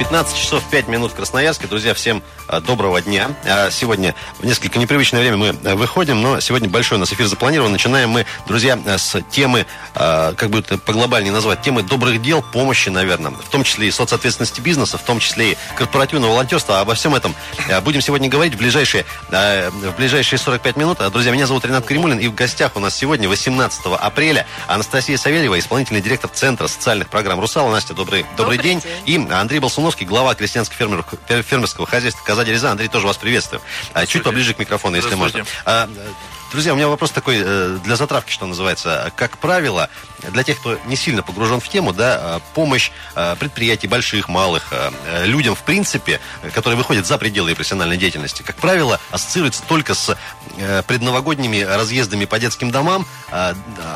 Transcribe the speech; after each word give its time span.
15 0.00 0.34
часов 0.34 0.64
5 0.70 0.88
минут 0.88 1.12
в 1.12 1.14
Красноярске. 1.14 1.66
Друзья, 1.66 1.92
всем 1.92 2.22
а, 2.48 2.62
доброго 2.62 3.02
дня. 3.02 3.32
А, 3.44 3.70
сегодня 3.70 4.14
в 4.38 4.46
несколько 4.46 4.78
непривычное 4.78 5.20
время 5.20 5.36
мы 5.36 5.48
а, 5.62 5.76
выходим, 5.76 6.22
но 6.22 6.40
сегодня 6.40 6.70
большой 6.70 6.96
у 6.96 7.00
нас 7.00 7.12
эфир 7.12 7.26
запланирован. 7.26 7.70
Начинаем 7.70 8.08
мы, 8.08 8.24
друзья, 8.46 8.78
с 8.86 9.20
темы, 9.30 9.66
как 9.92 10.48
бы 10.48 10.60
это 10.60 10.78
по 10.78 10.94
глобальнее 10.94 11.34
назвать, 11.34 11.60
темы 11.60 11.82
добрых 11.82 12.22
дел, 12.22 12.42
помощи, 12.42 12.88
наверное, 12.88 13.30
в 13.30 13.50
том 13.50 13.62
числе 13.62 13.88
и 13.88 13.90
соцответственности 13.90 14.62
бизнеса, 14.62 14.96
в 14.96 15.02
том 15.02 15.20
числе 15.20 15.52
и 15.52 15.58
корпоративного 15.76 16.32
волонтерства. 16.32 16.80
Обо 16.80 16.94
всем 16.94 17.14
этом 17.14 17.34
будем 17.84 18.00
сегодня 18.00 18.30
говорить 18.30 18.54
в 18.54 18.58
ближайшие, 18.58 19.04
в 19.28 19.92
ближайшие 19.98 20.38
45 20.38 20.76
минут. 20.76 20.98
Друзья, 21.12 21.30
меня 21.30 21.46
зовут 21.46 21.66
Ренат 21.66 21.84
Кремулин, 21.84 22.18
и 22.18 22.26
в 22.28 22.34
гостях 22.34 22.72
у 22.74 22.80
нас 22.80 22.96
сегодня, 22.96 23.28
18 23.28 23.80
апреля, 24.00 24.46
Анастасия 24.66 25.18
Савельева, 25.18 25.58
исполнительный 25.58 26.00
директор 26.00 26.30
Центра 26.30 26.68
социальных 26.68 27.10
программ 27.10 27.38
«Русала». 27.38 27.70
Настя, 27.70 27.92
добрый, 27.92 28.22
добрый, 28.36 28.56
добрый 28.56 28.58
день. 28.58 28.80
день. 29.06 29.28
И 29.28 29.32
Андрей 29.32 29.58
Болсунов, 29.58 29.89
Ивановский, 29.90 30.06
глава 30.06 30.34
крестьянско-фермерского 30.34 31.86
хозяйства 31.86 32.24
«Коза 32.24 32.44
Дереза». 32.44 32.70
Андрей, 32.70 32.88
тоже 32.88 33.08
вас 33.08 33.16
приветствую. 33.16 33.60
А, 33.92 34.06
чуть 34.06 34.22
поближе 34.22 34.54
к 34.54 34.58
микрофону, 34.60 34.96
если 34.96 35.16
можно. 35.16 35.44
Друзья, 36.50 36.72
у 36.72 36.76
меня 36.76 36.88
вопрос 36.88 37.12
такой 37.12 37.36
э, 37.38 37.78
для 37.84 37.94
затравки, 37.94 38.32
что 38.32 38.44
называется. 38.44 39.12
Как 39.14 39.38
правило, 39.38 39.88
для 40.32 40.42
тех, 40.42 40.58
кто 40.58 40.76
не 40.86 40.96
сильно 40.96 41.22
погружен 41.22 41.60
в 41.60 41.68
тему, 41.68 41.92
да, 41.92 42.18
э, 42.20 42.40
помощь 42.54 42.90
э, 43.14 43.36
предприятий 43.38 43.86
больших, 43.86 44.28
малых, 44.28 44.72
людям, 45.22 45.54
в 45.54 45.62
принципе, 45.62 46.20
которые 46.52 46.76
выходят 46.76 47.06
за 47.06 47.18
пределы 47.18 47.54
профессиональной 47.54 47.96
деятельности, 47.96 48.42
как 48.42 48.56
правило, 48.56 48.98
ассоциируется 49.10 49.62
только 49.68 49.94
с 49.94 50.16
предновогодними 50.86 51.60
разъездами 51.60 52.24
по 52.24 52.38
детским 52.38 52.70
домам, 52.70 53.06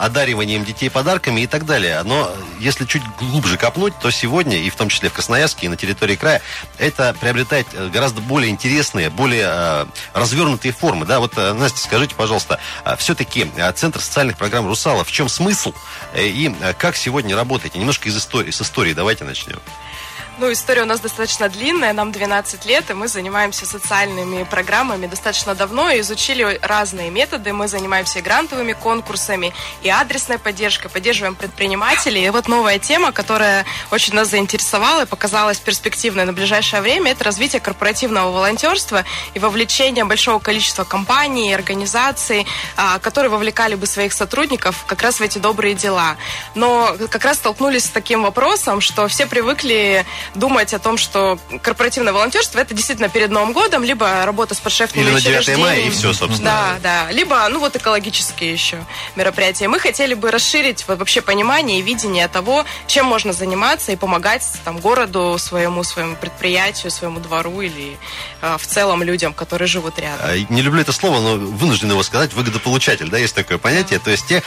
одариванием 0.01 0.65
детей 0.65 0.91
подарками 0.91 1.43
и 1.43 1.47
так 1.47 1.67
далее. 1.67 2.03
Но 2.05 2.31
если 2.59 2.85
чуть 2.85 3.03
глубже 3.19 3.57
копнуть, 3.57 3.95
то 4.01 4.11
сегодня, 4.11 4.57
и 4.59 4.71
в 4.71 4.77
том 4.77 4.89
числе 4.89 5.09
в 5.09 5.13
Красноярске, 5.13 5.67
и 5.67 5.69
на 5.69 5.77
территории 5.77 6.17
края, 6.17 6.43
это 6.79 7.15
приобретает 7.21 7.67
гораздо 7.91 8.21
более 8.21 8.51
интересные, 8.51 9.11
более 9.11 9.87
развернутые 10.13 10.73
формы. 10.73 11.07
Да, 11.07 11.21
вот, 11.21 11.37
Настя, 11.37 11.79
скажите, 11.79 12.15
пожалуйста, 12.15 12.44
пожалуйста, 12.45 12.59
а, 12.85 12.97
все-таки 12.97 13.51
а, 13.59 13.73
Центр 13.73 14.01
социальных 14.01 14.37
программ 14.37 14.67
«Русала», 14.67 15.05
в 15.05 15.13
чем 15.13 15.29
смысл 15.29 15.73
э, 16.13 16.27
и 16.27 16.55
а, 16.63 16.73
как 16.75 16.97
сегодня 16.97 17.37
работаете? 17.37 17.79
Немножко 17.79 18.09
из 18.09 18.17
истории, 18.17 18.51
с 18.51 18.61
истории 18.61 18.93
давайте 18.93 19.25
начнем. 19.25 19.61
Ну, 20.37 20.51
история 20.51 20.83
у 20.83 20.85
нас 20.85 20.99
достаточно 20.99 21.49
длинная, 21.49 21.93
нам 21.93 22.11
12 22.11 22.67
лет, 22.67 22.91
и 22.91 22.95
мы 22.95 23.07
занимаемся 23.07 23.67
социальными 23.67 24.43
программами 24.43 25.07
достаточно 25.07 25.55
давно 25.55 25.91
и 25.91 26.01
изучили 26.01 26.59
разные 26.61 27.09
методы. 27.11 27.53
Мы 27.53 27.69
занимаемся 27.69 28.19
и 28.19 28.23
грантовыми 28.23 28.73
конкурсами, 28.73 29.53
и 29.83 29.91
адресной 29.91 30.39
поддержкой, 30.39 30.89
поддерживаем 30.89 31.37
предпринимателей. 31.37 32.27
И 32.27 32.31
вот 32.31 32.49
новая 32.49 32.81
тема, 32.81 33.13
которая 33.13 33.65
очень 33.93 34.15
нас 34.15 34.29
заинтересовала 34.29 35.03
и 35.03 35.07
показалась 35.07 35.59
перспективной 35.59 36.25
на 36.25 36.33
ближайшее 36.33 36.83
время, 36.83 37.13
это 37.13 37.23
развитие 37.23 37.61
корпоративного 37.61 38.33
волонтерства 38.33 39.05
и 39.35 39.39
вовлечение 39.39 40.05
большого 40.05 40.41
количества 40.41 40.83
компаний 40.83 41.51
и 41.51 41.55
организаций, 41.55 42.45
а, 42.77 42.99
которые 42.99 43.31
вовлекали 43.31 43.77
бы 43.77 43.87
своих 43.87 44.13
сотрудников 44.13 44.85
как 44.89 45.01
раз 45.03 45.21
в 45.21 45.23
эти 45.23 45.39
добрые 45.39 45.75
дела. 45.75 46.17
Но 46.57 46.97
как 47.09 47.25
раз 47.25 47.37
столкнулись 47.37 47.85
с 47.85 47.91
таким 47.91 48.25
вопросом, 48.25 48.81
что 48.81 49.07
все 49.07 49.27
привыкли 49.27 50.05
думать 50.35 50.75
о 50.75 50.79
том, 50.79 50.97
что 50.97 51.39
корпоративное 51.63 52.13
волонтерство 52.13 52.59
это 52.59 52.75
действительно 52.75 53.09
перед 53.09 53.31
Новым 53.31 53.53
годом, 53.53 53.85
либо 53.85 54.25
работа 54.25 54.55
с 54.55 54.59
подшефными 54.59 55.05
Или 55.05 55.13
на 55.15 55.21
9 55.21 55.59
мая 55.59 55.81
и 55.81 55.91
все, 55.91 56.13
собственно. 56.13 56.79
Да, 56.83 57.05
да. 57.07 57.13
Либо, 57.13 57.47
ну 57.49 57.61
вот 57.61 57.77
экологические 57.77 58.53
еще 58.53 58.85
мероприятия. 59.17 59.69
Мы 59.69 59.79
хотели 59.79 60.15
бы 60.15 60.31
расширить 60.31 60.87
вообще 60.87 61.21
понимание 61.21 61.81
и 61.81 61.83
видение 61.83 62.29
того, 62.29 62.65
чем 62.87 63.07
можно 63.07 63.33
заниматься 63.33 63.93
и 63.93 63.97
помогать 63.97 64.47
там 64.65 64.79
городу, 64.79 65.37
своему, 65.39 65.83
своему 65.85 66.17
предприятию, 66.17 66.91
своему 66.91 67.21
двору 67.21 67.61
или 67.61 67.97
э, 68.41 68.57
в 68.59 68.67
целом 68.67 69.03
людям, 69.03 69.33
которые 69.33 69.69
живут 69.69 69.99
рядом. 69.99 70.21
А, 70.23 70.37
не 70.53 70.63
люблю 70.63 70.81
это 70.81 70.93
слово, 70.93 71.21
но 71.21 71.37
вынужден 71.37 71.91
его 71.91 72.03
сказать. 72.03 72.33
Выгодополучатель, 72.35 73.09
да, 73.09 73.19
есть 73.19 73.35
такое 73.35 73.59
понятие. 73.59 73.99
Да. 73.99 74.07
То 74.07 74.11
есть 74.11 74.27
те, 74.27 74.43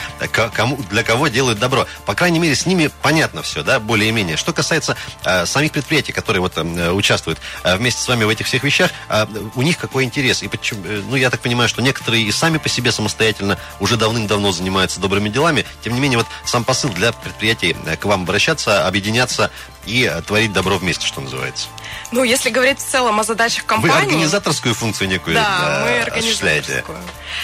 кому, 0.54 0.76
для 0.90 1.02
кого 1.02 1.28
делают 1.28 1.58
добро. 1.58 1.86
По 2.06 2.14
крайней 2.14 2.38
мере, 2.38 2.54
с 2.54 2.66
ними 2.66 2.90
понятно 3.02 3.42
все, 3.42 3.62
да, 3.62 3.80
более-менее. 3.80 4.36
Что 4.36 4.52
касается 4.52 4.96
э, 5.24 5.46
самих 5.46 5.67
самих 5.68 5.72
предприятий, 5.72 6.12
которые 6.12 6.40
вот 6.40 6.56
э, 6.56 6.90
участвуют 6.92 7.38
э, 7.62 7.76
вместе 7.76 8.02
с 8.02 8.08
вами 8.08 8.24
в 8.24 8.28
этих 8.28 8.46
всех 8.46 8.64
вещах, 8.64 8.90
э, 9.08 9.26
у 9.54 9.62
них 9.62 9.78
какой 9.78 10.04
интерес? 10.04 10.42
И 10.42 10.48
почему, 10.48 10.82
ну, 11.10 11.16
я 11.16 11.30
так 11.30 11.40
понимаю, 11.40 11.68
что 11.68 11.82
некоторые 11.82 12.24
и 12.24 12.32
сами 12.32 12.58
по 12.58 12.68
себе 12.68 12.92
самостоятельно 12.92 13.58
уже 13.80 13.96
давным-давно 13.96 14.52
занимаются 14.52 15.00
добрыми 15.00 15.28
делами. 15.28 15.64
Тем 15.82 15.94
не 15.94 16.00
менее, 16.00 16.18
вот 16.18 16.26
сам 16.44 16.64
посыл 16.64 16.90
для 16.90 17.12
предприятий 17.12 17.76
к 18.00 18.04
вам 18.04 18.22
обращаться, 18.22 18.86
объединяться 18.86 19.50
и 19.86 20.10
творить 20.26 20.52
добро 20.52 20.78
вместе, 20.78 21.06
что 21.06 21.20
называется. 21.20 21.68
Ну, 22.10 22.24
если 22.24 22.50
говорить 22.50 22.78
в 22.78 22.86
целом 22.86 23.20
о 23.20 23.24
задачах 23.24 23.64
компании... 23.64 23.94
Вы 23.94 24.02
организаторскую 24.02 24.74
функцию 24.74 25.08
некую 25.08 25.34
да, 25.34 25.84
мы 25.84 25.98
осуществляете. 26.12 26.84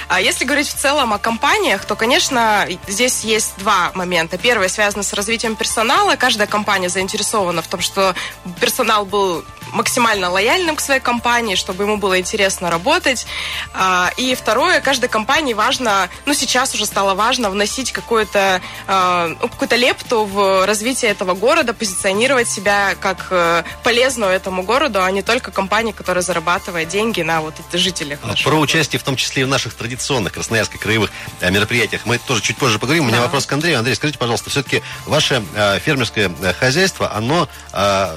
А 0.09 0.21
если 0.21 0.45
говорить 0.45 0.69
в 0.69 0.75
целом 0.75 1.13
о 1.13 1.19
компаниях, 1.19 1.85
то, 1.85 1.97
конечно, 1.97 2.67
здесь 2.87 3.25
есть 3.25 3.55
два 3.59 3.93
момента. 3.95 4.39
Первый 4.39 4.69
связан 4.69 5.03
с 5.03 5.13
развитием 5.13 5.57
персонала. 5.57 6.17
Каждая 6.17 6.47
компания 6.47 6.89
заинтересована 6.89 7.63
в 7.63 7.69
том, 7.69 7.81
что 7.81 8.15
персонал 8.61 9.05
был 9.05 9.45
максимально 9.75 10.31
лояльным 10.31 10.77
к 10.77 10.81
своей 10.81 11.01
компании, 11.01 11.57
чтобы 11.57 11.85
ему 11.85 11.97
было 11.97 12.19
интересно 12.19 12.71
работать. 12.71 13.27
А, 13.75 14.11
и 14.17 14.35
второе, 14.35 14.81
каждой 14.81 15.09
компании 15.09 15.53
важно, 15.53 16.09
ну 16.27 16.35
сейчас 16.35 16.75
уже 16.75 16.87
стало 16.87 17.15
важно 17.15 17.51
вносить 17.51 17.93
какую-то 17.93 18.63
а, 18.87 19.29
ну, 19.41 19.49
какую-то 19.49 19.77
лепту 19.77 20.25
в 20.25 20.67
развитие 20.67 21.11
этого 21.11 21.35
города, 21.35 21.75
позиционировать 21.75 22.49
себя 22.49 22.95
как 23.01 23.27
э, 23.31 23.65
полезную 23.83 24.31
этому 24.31 24.63
городу, 24.63 25.03
а 25.03 25.11
не 25.11 25.23
только 25.23 25.51
компания, 25.51 25.93
которая 25.93 26.23
зарабатывает 26.23 26.89
деньги 26.89 27.23
на 27.23 27.41
вот 27.41 27.55
жителях. 27.73 28.21
А 28.23 28.29
Про 28.29 28.45
города. 28.45 28.63
участие, 28.63 29.01
в 29.01 29.03
том 29.03 29.17
числе 29.17 29.43
и 29.43 29.45
в 29.45 29.49
наших 29.49 29.75
традиционных 29.75 30.33
красноярских 30.33 30.81
краевых 30.81 31.11
э, 31.41 31.51
мероприятиях, 31.51 32.03
мы 32.05 32.19
тоже 32.19 32.43
чуть 32.43 32.57
позже 32.57 32.79
поговорим. 32.79 33.05
У 33.05 33.07
меня 33.09 33.19
да. 33.19 33.25
вопрос 33.25 33.47
к 33.47 33.53
Андрею. 33.53 33.79
Андрей, 33.79 33.95
скажите, 33.95 34.19
пожалуйста, 34.19 34.51
все-таки 34.51 34.83
ваше 35.07 35.43
э, 35.55 35.79
фермерское 35.81 36.31
хозяйство, 36.59 37.13
оно, 37.15 37.49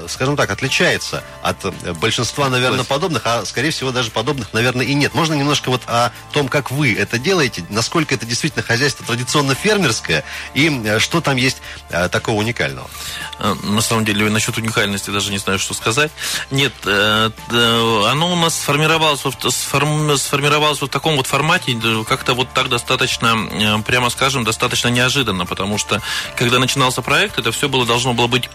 скажем 0.08 0.36
так, 0.36 0.50
отличается 0.50 1.24
от 1.48 1.64
э, 1.64 1.92
большинства, 1.94 2.48
наверное, 2.48 2.84
подобных, 2.84 3.22
а 3.24 3.44
скорее 3.44 3.70
всего 3.70 3.90
даже 3.90 4.10
подобных, 4.10 4.52
наверное, 4.52 4.86
и 4.86 4.94
нет. 4.94 5.14
Можно 5.14 5.34
немножко 5.34 5.70
вот 5.70 5.82
о 5.86 6.12
том, 6.32 6.48
как 6.48 6.70
вы 6.70 6.94
это 6.94 7.18
делаете, 7.18 7.64
насколько 7.70 8.14
это 8.14 8.26
действительно 8.26 8.62
хозяйство 8.62 9.04
традиционно 9.06 9.54
фермерское 9.54 10.24
и 10.54 10.68
э, 10.84 10.98
что 10.98 11.20
там 11.20 11.36
есть 11.36 11.58
э, 11.90 12.08
такого 12.08 12.36
уникального? 12.36 12.88
На 13.62 13.80
самом 13.80 14.04
деле, 14.04 14.28
насчет 14.30 14.56
уникальности 14.58 15.10
даже 15.10 15.30
не 15.30 15.38
знаю, 15.38 15.60
что 15.60 15.72
сказать. 15.72 16.10
Нет, 16.50 16.72
оно 16.84 18.32
у 18.32 18.36
нас 18.36 18.56
сформировалось, 18.56 19.20
сформировалось 19.20 20.82
в 20.82 20.88
таком 20.88 21.16
вот 21.16 21.28
формате, 21.28 21.78
как-то 22.08 22.34
вот 22.34 22.52
так 22.52 22.68
достаточно, 22.68 23.80
прямо 23.86 24.10
скажем, 24.10 24.42
достаточно 24.42 24.88
неожиданно, 24.88 25.46
потому 25.46 25.78
что, 25.78 26.02
когда 26.36 26.58
начинался 26.58 27.00
проект, 27.00 27.38
это 27.38 27.52
все 27.52 27.68
было 27.68 27.86
должно 27.86 28.12
было 28.12 28.26
быть 28.26 28.50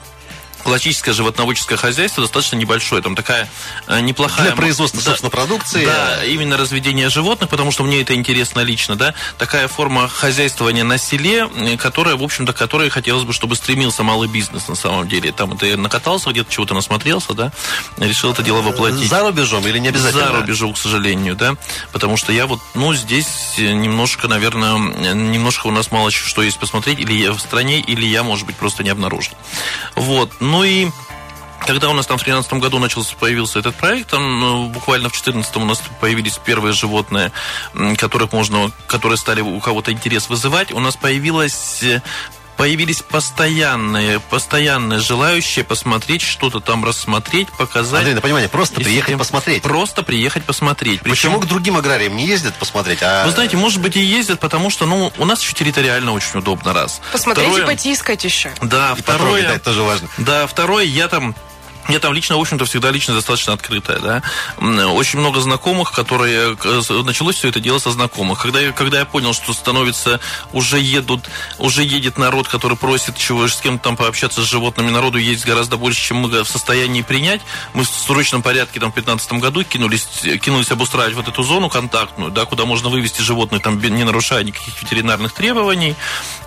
классическое 0.63 1.13
животноводческое 1.13 1.77
хозяйство 1.77 2.23
достаточно 2.23 2.55
небольшое. 2.55 3.01
Там 3.01 3.15
такая 3.15 3.49
э, 3.87 3.99
неплохая... 3.99 4.47
Для 4.47 4.55
производства, 4.55 5.01
да, 5.01 5.05
собственно, 5.05 5.29
продукции. 5.29 5.85
Да, 5.85 6.23
именно 6.25 6.57
разведение 6.57 7.09
животных, 7.09 7.49
потому 7.49 7.71
что 7.71 7.83
мне 7.83 8.01
это 8.01 8.15
интересно 8.15 8.61
лично, 8.61 8.95
да. 8.95 9.13
Такая 9.37 9.67
форма 9.67 10.07
хозяйствования 10.07 10.83
на 10.83 10.97
селе, 10.97 11.49
которая, 11.77 12.15
в 12.15 12.23
общем-то, 12.23 12.53
которой 12.53 12.89
хотелось 12.89 13.23
бы, 13.23 13.33
чтобы 13.33 13.55
стремился 13.55 14.03
малый 14.03 14.27
бизнес 14.27 14.67
на 14.67 14.75
самом 14.75 15.07
деле. 15.07 15.31
Там 15.31 15.57
ты 15.57 15.75
накатался 15.77 16.29
где-то, 16.31 16.51
чего-то 16.51 16.73
насмотрелся, 16.73 17.33
да, 17.33 17.51
решил 17.97 18.31
это 18.31 18.43
дело 18.43 18.61
воплотить. 18.61 19.09
За 19.09 19.21
рубежом 19.21 19.67
или 19.67 19.77
не 19.77 19.89
обязательно? 19.89 20.27
За 20.27 20.31
рубежом, 20.31 20.73
к 20.73 20.77
сожалению, 20.77 21.35
да. 21.35 21.55
Потому 21.91 22.17
что 22.17 22.31
я 22.31 22.47
вот, 22.47 22.59
ну, 22.73 22.93
здесь 22.93 23.55
немножко, 23.57 24.27
наверное, 24.27 24.77
немножко 25.13 25.67
у 25.67 25.71
нас 25.71 25.91
мало 25.91 26.11
что 26.11 26.41
есть 26.41 26.59
посмотреть, 26.59 26.99
или 26.99 27.13
я 27.13 27.31
в 27.31 27.39
стране, 27.39 27.79
или 27.79 28.05
я, 28.05 28.23
может 28.23 28.45
быть, 28.45 28.55
просто 28.55 28.83
не 28.83 28.89
обнаружил. 28.89 29.33
Вот. 29.95 30.31
Ну 30.39 30.52
и 30.61 30.89
когда 31.65 31.89
у 31.89 31.93
нас 31.93 32.05
там 32.05 32.17
в 32.17 32.23
2013 32.23 32.61
году 32.61 32.79
начался, 32.79 33.15
появился 33.15 33.59
этот 33.59 33.75
проект, 33.75 34.09
там 34.09 34.39
ну, 34.39 34.67
буквально 34.67 35.07
в 35.07 35.13
2014 35.13 35.55
у 35.55 35.65
нас 35.65 35.81
появились 36.01 36.37
первые 36.37 36.73
животные, 36.73 37.31
которых 37.97 38.33
можно, 38.33 38.71
которые 38.87 39.17
стали 39.17 39.39
у 39.39 39.59
кого-то 39.61 39.91
интерес 39.91 40.29
вызывать. 40.29 40.73
У 40.73 40.79
нас 40.79 40.97
появилась 40.97 41.83
появились 42.57 43.01
постоянные, 43.01 44.19
постоянные 44.19 44.99
желающие 44.99 45.65
посмотреть, 45.65 46.21
что-то 46.21 46.59
там 46.59 46.85
рассмотреть, 46.85 47.49
показать. 47.57 47.99
Андрей, 47.99 48.15
на 48.15 48.21
понимание, 48.21 48.49
просто 48.49 48.79
Если 48.79 48.91
приехать 48.91 49.17
посмотреть. 49.17 49.63
Просто 49.63 50.03
приехать 50.03 50.43
посмотреть. 50.43 51.01
Причем... 51.01 51.15
Почему 51.15 51.39
к 51.39 51.47
другим 51.47 51.77
аграриям 51.77 52.15
не 52.15 52.25
ездят 52.25 52.55
посмотреть? 52.55 52.99
А... 53.01 53.25
Вы 53.25 53.31
знаете, 53.31 53.57
может 53.57 53.81
быть 53.81 53.95
и 53.95 54.01
ездят, 54.01 54.39
потому 54.39 54.69
что, 54.69 54.85
ну, 54.85 55.11
у 55.17 55.25
нас 55.25 55.41
еще 55.41 55.53
территориально 55.53 56.13
очень 56.13 56.39
удобно, 56.39 56.73
раз. 56.73 57.01
Посмотреть 57.11 57.47
второе... 57.47 57.63
и 57.63 57.67
потискать 57.67 58.23
еще. 58.23 58.51
Да, 58.61 58.95
и 58.97 59.01
второе... 59.01 59.43
Да, 59.43 59.59
тоже 59.59 59.83
важно. 59.83 60.07
Да, 60.17 60.47
второе, 60.47 60.85
я 60.85 61.07
там 61.07 61.35
я 61.89 61.99
там 61.99 62.13
лично, 62.13 62.37
в 62.37 62.41
общем-то, 62.41 62.65
всегда 62.65 62.91
лично 62.91 63.13
достаточно 63.13 63.53
открытая, 63.53 63.99
да. 63.99 64.23
Очень 64.91 65.19
много 65.19 65.39
знакомых, 65.41 65.91
которые... 65.91 66.57
Началось 67.03 67.35
все 67.35 67.49
это 67.49 67.59
дело 67.59 67.79
со 67.79 67.91
знакомых. 67.91 68.41
Когда 68.41 68.59
я, 68.59 68.71
когда 68.71 68.99
я 68.99 69.05
понял, 69.05 69.33
что 69.33 69.53
становится... 69.53 70.19
Уже 70.51 70.79
едут... 70.79 71.29
Уже 71.57 71.83
едет 71.83 72.17
народ, 72.17 72.47
который 72.47 72.77
просит 72.77 73.17
чего 73.17 73.47
с 73.47 73.59
кем-то 73.59 73.83
там 73.83 73.97
пообщаться 73.97 74.41
с 74.41 74.45
животными. 74.45 74.89
Народу 74.89 75.17
есть 75.17 75.45
гораздо 75.45 75.77
больше, 75.77 76.01
чем 76.01 76.17
мы 76.17 76.29
в 76.29 76.47
состоянии 76.47 77.01
принять. 77.01 77.41
Мы 77.73 77.83
в 77.83 77.87
срочном 77.87 78.41
порядке 78.41 78.79
там 78.79 78.91
в 78.91 78.95
2015 78.95 79.33
году 79.41 79.63
кинулись, 79.63 80.07
кинулись 80.41 80.71
обустраивать 80.71 81.15
вот 81.15 81.27
эту 81.27 81.43
зону 81.43 81.69
контактную, 81.69 82.31
да, 82.31 82.45
куда 82.45 82.65
можно 82.65 82.89
вывести 82.89 83.21
животных, 83.21 83.61
там, 83.61 83.79
не 83.79 84.03
нарушая 84.03 84.43
никаких 84.43 84.81
ветеринарных 84.81 85.33
требований, 85.33 85.95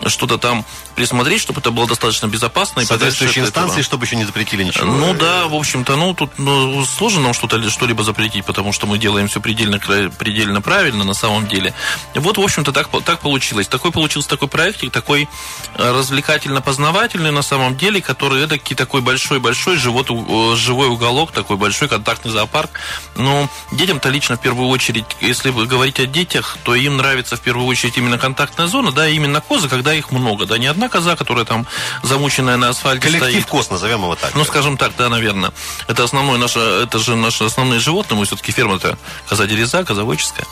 что-то 0.07 0.39
там 0.39 0.65
присмотреть, 0.95 1.43
чтобы 1.43 1.61
это 1.61 1.71
было 1.71 1.87
достаточно 1.87 2.27
безопасно. 2.27 2.85
Соответствующие 2.85 3.45
инстанции, 3.45 3.83
чтобы 3.83 4.07
еще 4.07 4.17
не 4.17 4.25
запретили 4.25 4.65
ничего. 4.65 4.87
Ну 4.87 5.15
да, 5.15 5.26
в 5.49 5.55
общем-то, 5.55 5.97
ну 5.97 6.15
тут 6.15 6.39
ну, 6.39 6.85
сложно 6.85 7.21
нам 7.21 7.35
что-то 7.35 7.69
что-либо 7.71 8.03
запретить, 8.05 8.45
потому 8.45 8.73
что 8.73 8.87
мы 8.87 8.99
делаем 8.99 9.29
все 9.29 9.41
предельно, 9.41 9.79
предельно 9.79 10.61
правильно 10.61 11.05
на 11.05 11.15
самом 11.15 11.47
деле. 11.47 11.75
Вот, 12.15 12.39
в 12.39 12.41
общем-то, 12.41 12.73
так, 12.73 12.89
так 13.05 13.21
получилось. 13.21 13.69
Такой 13.69 13.93
получился 13.93 14.29
такой 14.29 14.49
проектик, 14.49 14.93
такой 14.93 15.29
э, 15.75 15.93
развлекательно-познавательный 15.93 17.31
на 17.31 17.43
самом 17.43 17.77
деле, 17.77 18.01
который 18.01 18.45
эдакий 18.45 18.77
такой 18.77 19.01
большой-большой 19.01 19.77
живот, 19.77 20.09
живой 20.57 20.89
уголок, 20.89 21.33
такой 21.33 21.57
большой 21.57 21.89
контактный 21.89 22.33
зоопарк. 22.33 22.71
Но 23.17 23.49
детям-то 23.73 24.09
лично 24.09 24.37
в 24.37 24.41
первую 24.41 24.69
очередь, 24.69 25.05
если 25.21 25.51
вы 25.51 25.67
говорите 25.67 26.05
о 26.05 26.07
детях, 26.07 26.59
то 26.63 26.75
им 26.75 26.97
нравится 26.97 27.37
в 27.37 27.41
первую 27.41 27.67
очередь 27.67 27.97
именно 27.97 28.19
контактная 28.19 28.67
зона, 28.67 28.93
да, 28.93 29.09
именно 29.09 29.41
козы, 29.41 29.69
когда 29.69 29.95
их 29.95 30.11
много, 30.11 30.47
да, 30.47 30.59
не 30.59 30.67
одна 30.67 30.89
коза, 30.89 31.17
которая 31.17 31.45
там 31.45 31.67
замученная 32.03 32.57
на 32.57 32.71
асфальте 32.71 33.03
Коллектив 33.07 33.31
стоит. 33.31 33.47
коз, 33.47 33.71
назовем 33.71 34.03
его 34.03 34.15
так. 34.15 34.35
Ну, 34.35 34.45
скажем 34.45 34.77
так, 34.77 34.93
да, 34.97 35.09
наверное. 35.17 35.53
Это 35.89 36.05
основное 36.05 36.39
наше, 36.39 36.59
это 36.59 36.99
же 36.99 37.17
наши 37.17 37.45
основные 37.45 37.81
животные. 37.81 38.19
Мы 38.19 38.27
все-таки 38.27 38.53
ферма-то 38.53 38.99
коза 39.29 39.47
дереза, 39.47 39.85
козоводческая. 39.85 40.47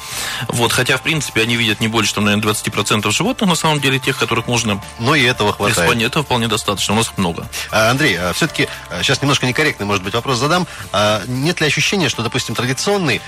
Вот, 0.49 0.73
хотя, 0.73 0.97
в 0.97 1.03
принципе, 1.03 1.43
они 1.43 1.57
видят 1.57 1.81
не 1.81 1.89
больше, 1.89 2.15
там, 2.15 2.25
наверное, 2.25 2.53
20% 2.53 3.11
животных, 3.11 3.49
на 3.49 3.57
самом 3.57 3.81
деле, 3.81 3.99
тех, 3.99 4.19
которых 4.19 4.47
можно... 4.47 4.83
Ну, 4.99 5.15
и 5.15 5.23
этого 5.23 5.53
хватает. 5.53 5.79
Испании. 5.79 6.07
Этого 6.07 6.25
вполне 6.25 6.49
достаточно, 6.49 6.95
у 6.95 6.97
нас 6.97 7.13
много. 7.17 7.47
А, 7.71 7.91
Андрей, 7.91 8.17
а, 8.17 8.33
все-таки 8.33 8.69
сейчас 9.03 9.21
немножко 9.21 9.47
некорректный, 9.47 9.87
может 9.87 10.03
быть, 10.03 10.15
вопрос 10.15 10.39
задам. 10.39 10.67
А, 10.93 11.23
нет 11.27 11.61
ли 11.61 11.67
ощущения, 11.67 12.09
что, 12.09 12.23
допустим, 12.23 12.55
традиционный 12.55 13.21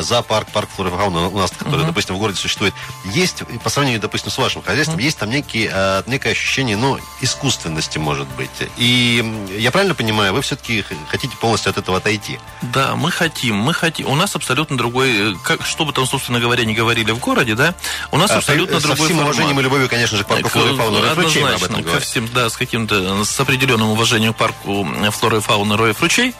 зоопарк, 0.00 0.50
парк 0.50 0.68
флоры 0.74 0.90
фауны 0.90 1.20
у 1.20 1.38
нас, 1.38 1.52
который, 1.52 1.82
uh-huh. 1.82 1.86
допустим, 1.86 2.16
в 2.16 2.18
городе 2.18 2.38
существует, 2.38 2.74
есть, 3.04 3.42
по 3.62 3.70
сравнению, 3.70 4.00
допустим, 4.00 4.30
с 4.30 4.38
вашим 4.38 4.62
хозяйством, 4.62 4.98
uh-huh. 4.98 5.02
есть 5.02 5.18
там 5.18 5.30
некий, 5.30 5.70
некое 6.06 6.32
ощущение, 6.32 6.76
ну, 6.76 6.98
искусственности, 7.20 7.98
может 7.98 8.26
быть. 8.28 8.50
И 8.76 9.24
я 9.56 9.70
правильно 9.70 9.94
понимаю, 9.94 10.32
вы 10.32 10.42
все-таки 10.42 10.79
хотите 11.08 11.36
полностью 11.36 11.70
от 11.70 11.78
этого 11.78 11.98
отойти? 11.98 12.38
Да, 12.62 12.96
мы 12.96 13.10
хотим, 13.10 13.56
мы 13.56 13.74
хотим. 13.74 14.08
У 14.08 14.14
нас 14.14 14.34
абсолютно 14.34 14.76
другой, 14.76 15.36
как, 15.42 15.64
что 15.64 15.84
бы 15.84 15.92
там, 15.92 16.06
собственно 16.06 16.40
говоря, 16.40 16.64
не 16.64 16.74
говорили 16.74 17.10
в 17.12 17.18
городе, 17.18 17.54
да, 17.54 17.74
у 18.10 18.16
нас 18.16 18.30
а, 18.30 18.38
абсолютно 18.38 18.80
со 18.80 18.86
другой 18.86 19.06
всем 19.06 19.16
формат. 19.18 19.34
уважением 19.34 19.60
и 19.60 19.62
любовью, 19.62 19.88
конечно 19.88 20.16
же, 20.16 20.24
к 20.24 20.28
парку 20.28 20.48
флоры 20.48 20.74
и 20.74 20.76
фауны 20.76 20.98
Однозначно, 20.98 21.54
об 21.54 21.62
этом 21.62 21.84
ко 21.84 22.00
всем, 22.00 22.28
да, 22.32 22.50
с 22.50 22.56
каким-то, 22.56 23.24
с 23.24 23.40
определенным 23.40 23.90
уважением 23.90 24.34
к 24.34 24.36
парку 24.36 24.86
флоры 25.12 25.38
и 25.38 25.40
фауны 25.40 25.76
Роев 25.76 26.00
ручей. 26.00 26.34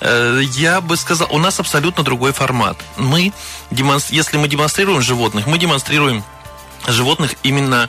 Э, 0.00 0.40
я 0.42 0.80
бы 0.80 0.96
сказал, 0.96 1.28
у 1.30 1.38
нас 1.38 1.60
абсолютно 1.60 2.04
другой 2.04 2.32
формат. 2.32 2.78
Мы, 2.96 3.32
если 3.70 4.36
мы 4.36 4.48
демонстрируем 4.48 5.00
животных, 5.00 5.46
мы 5.46 5.58
демонстрируем 5.58 6.24
животных 6.86 7.34
именно 7.42 7.88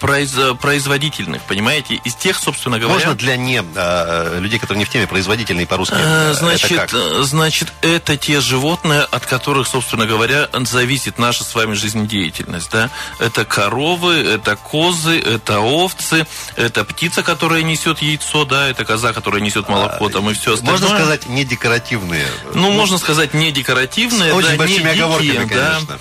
произ, 0.00 0.34
производительных, 0.60 1.42
понимаете? 1.42 2.00
Из 2.04 2.14
тех, 2.14 2.36
собственно 2.38 2.78
говоря... 2.78 2.94
Можно 2.94 3.14
для 3.14 3.36
не 3.36 3.62
а, 3.76 4.38
людей, 4.38 4.58
которые 4.58 4.80
не 4.80 4.84
в 4.84 4.90
теме, 4.90 5.06
производительные 5.06 5.66
по-русски? 5.66 5.96
А, 5.98 6.32
значит, 6.34 6.72
это 6.72 7.24
значит, 7.24 7.72
это 7.82 8.16
те 8.16 8.40
животные, 8.40 9.02
от 9.02 9.26
которых, 9.26 9.68
собственно 9.68 10.06
говоря, 10.06 10.48
зависит 10.52 11.18
наша 11.18 11.44
с 11.44 11.54
вами 11.54 11.74
жизнедеятельность, 11.74 12.70
да? 12.70 12.90
Это 13.18 13.44
коровы, 13.44 14.14
это 14.14 14.56
козы, 14.56 15.18
это 15.18 15.60
овцы, 15.60 16.26
это 16.56 16.84
птица, 16.84 17.22
которая 17.22 17.62
несет 17.62 18.00
яйцо, 18.00 18.44
да, 18.44 18.68
это 18.68 18.84
коза, 18.84 19.12
которая 19.12 19.40
несет 19.40 19.68
молоко, 19.68 20.06
а, 20.06 20.10
там 20.10 20.30
и 20.30 20.34
все 20.34 20.54
остальное. 20.54 20.80
Можно 20.80 20.96
сказать, 20.96 21.26
не 21.26 21.44
декоративные? 21.44 22.26
Ну, 22.54 22.62
ну 22.62 22.72
можно 22.72 22.98
сказать, 22.98 23.34
не 23.34 23.52
декоративные, 23.52 24.32
с 24.32 24.34
очень 24.34 24.50
да, 24.50 24.56
большими 24.56 24.88
не 24.88 24.94
дикие, 24.94 25.46
конечно. 25.46 25.86
да 25.88 25.98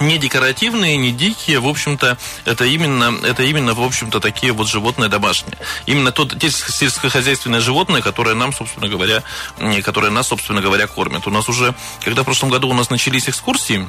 не 0.00 0.18
декоративные, 0.18 0.96
не 0.96 1.12
дикие, 1.12 1.60
в 1.60 1.66
общем-то, 1.66 2.18
это 2.44 2.64
именно, 2.64 3.14
это 3.24 3.42
именно, 3.42 3.74
в 3.74 3.82
общем-то, 3.82 4.18
такие 4.20 4.52
вот 4.52 4.68
животные 4.68 5.08
домашние. 5.08 5.58
Именно 5.86 6.10
тот, 6.10 6.38
те 6.38 6.50
сельскохозяйственные 6.50 7.60
животные, 7.60 8.02
которые 8.02 8.34
нам, 8.34 8.52
собственно 8.52 8.88
говоря, 8.88 9.22
которые 9.84 10.10
нас, 10.10 10.28
собственно 10.28 10.60
говоря, 10.60 10.86
кормят. 10.86 11.26
У 11.26 11.30
нас 11.30 11.48
уже, 11.48 11.74
когда 12.02 12.22
в 12.22 12.24
прошлом 12.24 12.48
году 12.48 12.68
у 12.68 12.74
нас 12.74 12.90
начались 12.90 13.28
экскурсии, 13.28 13.86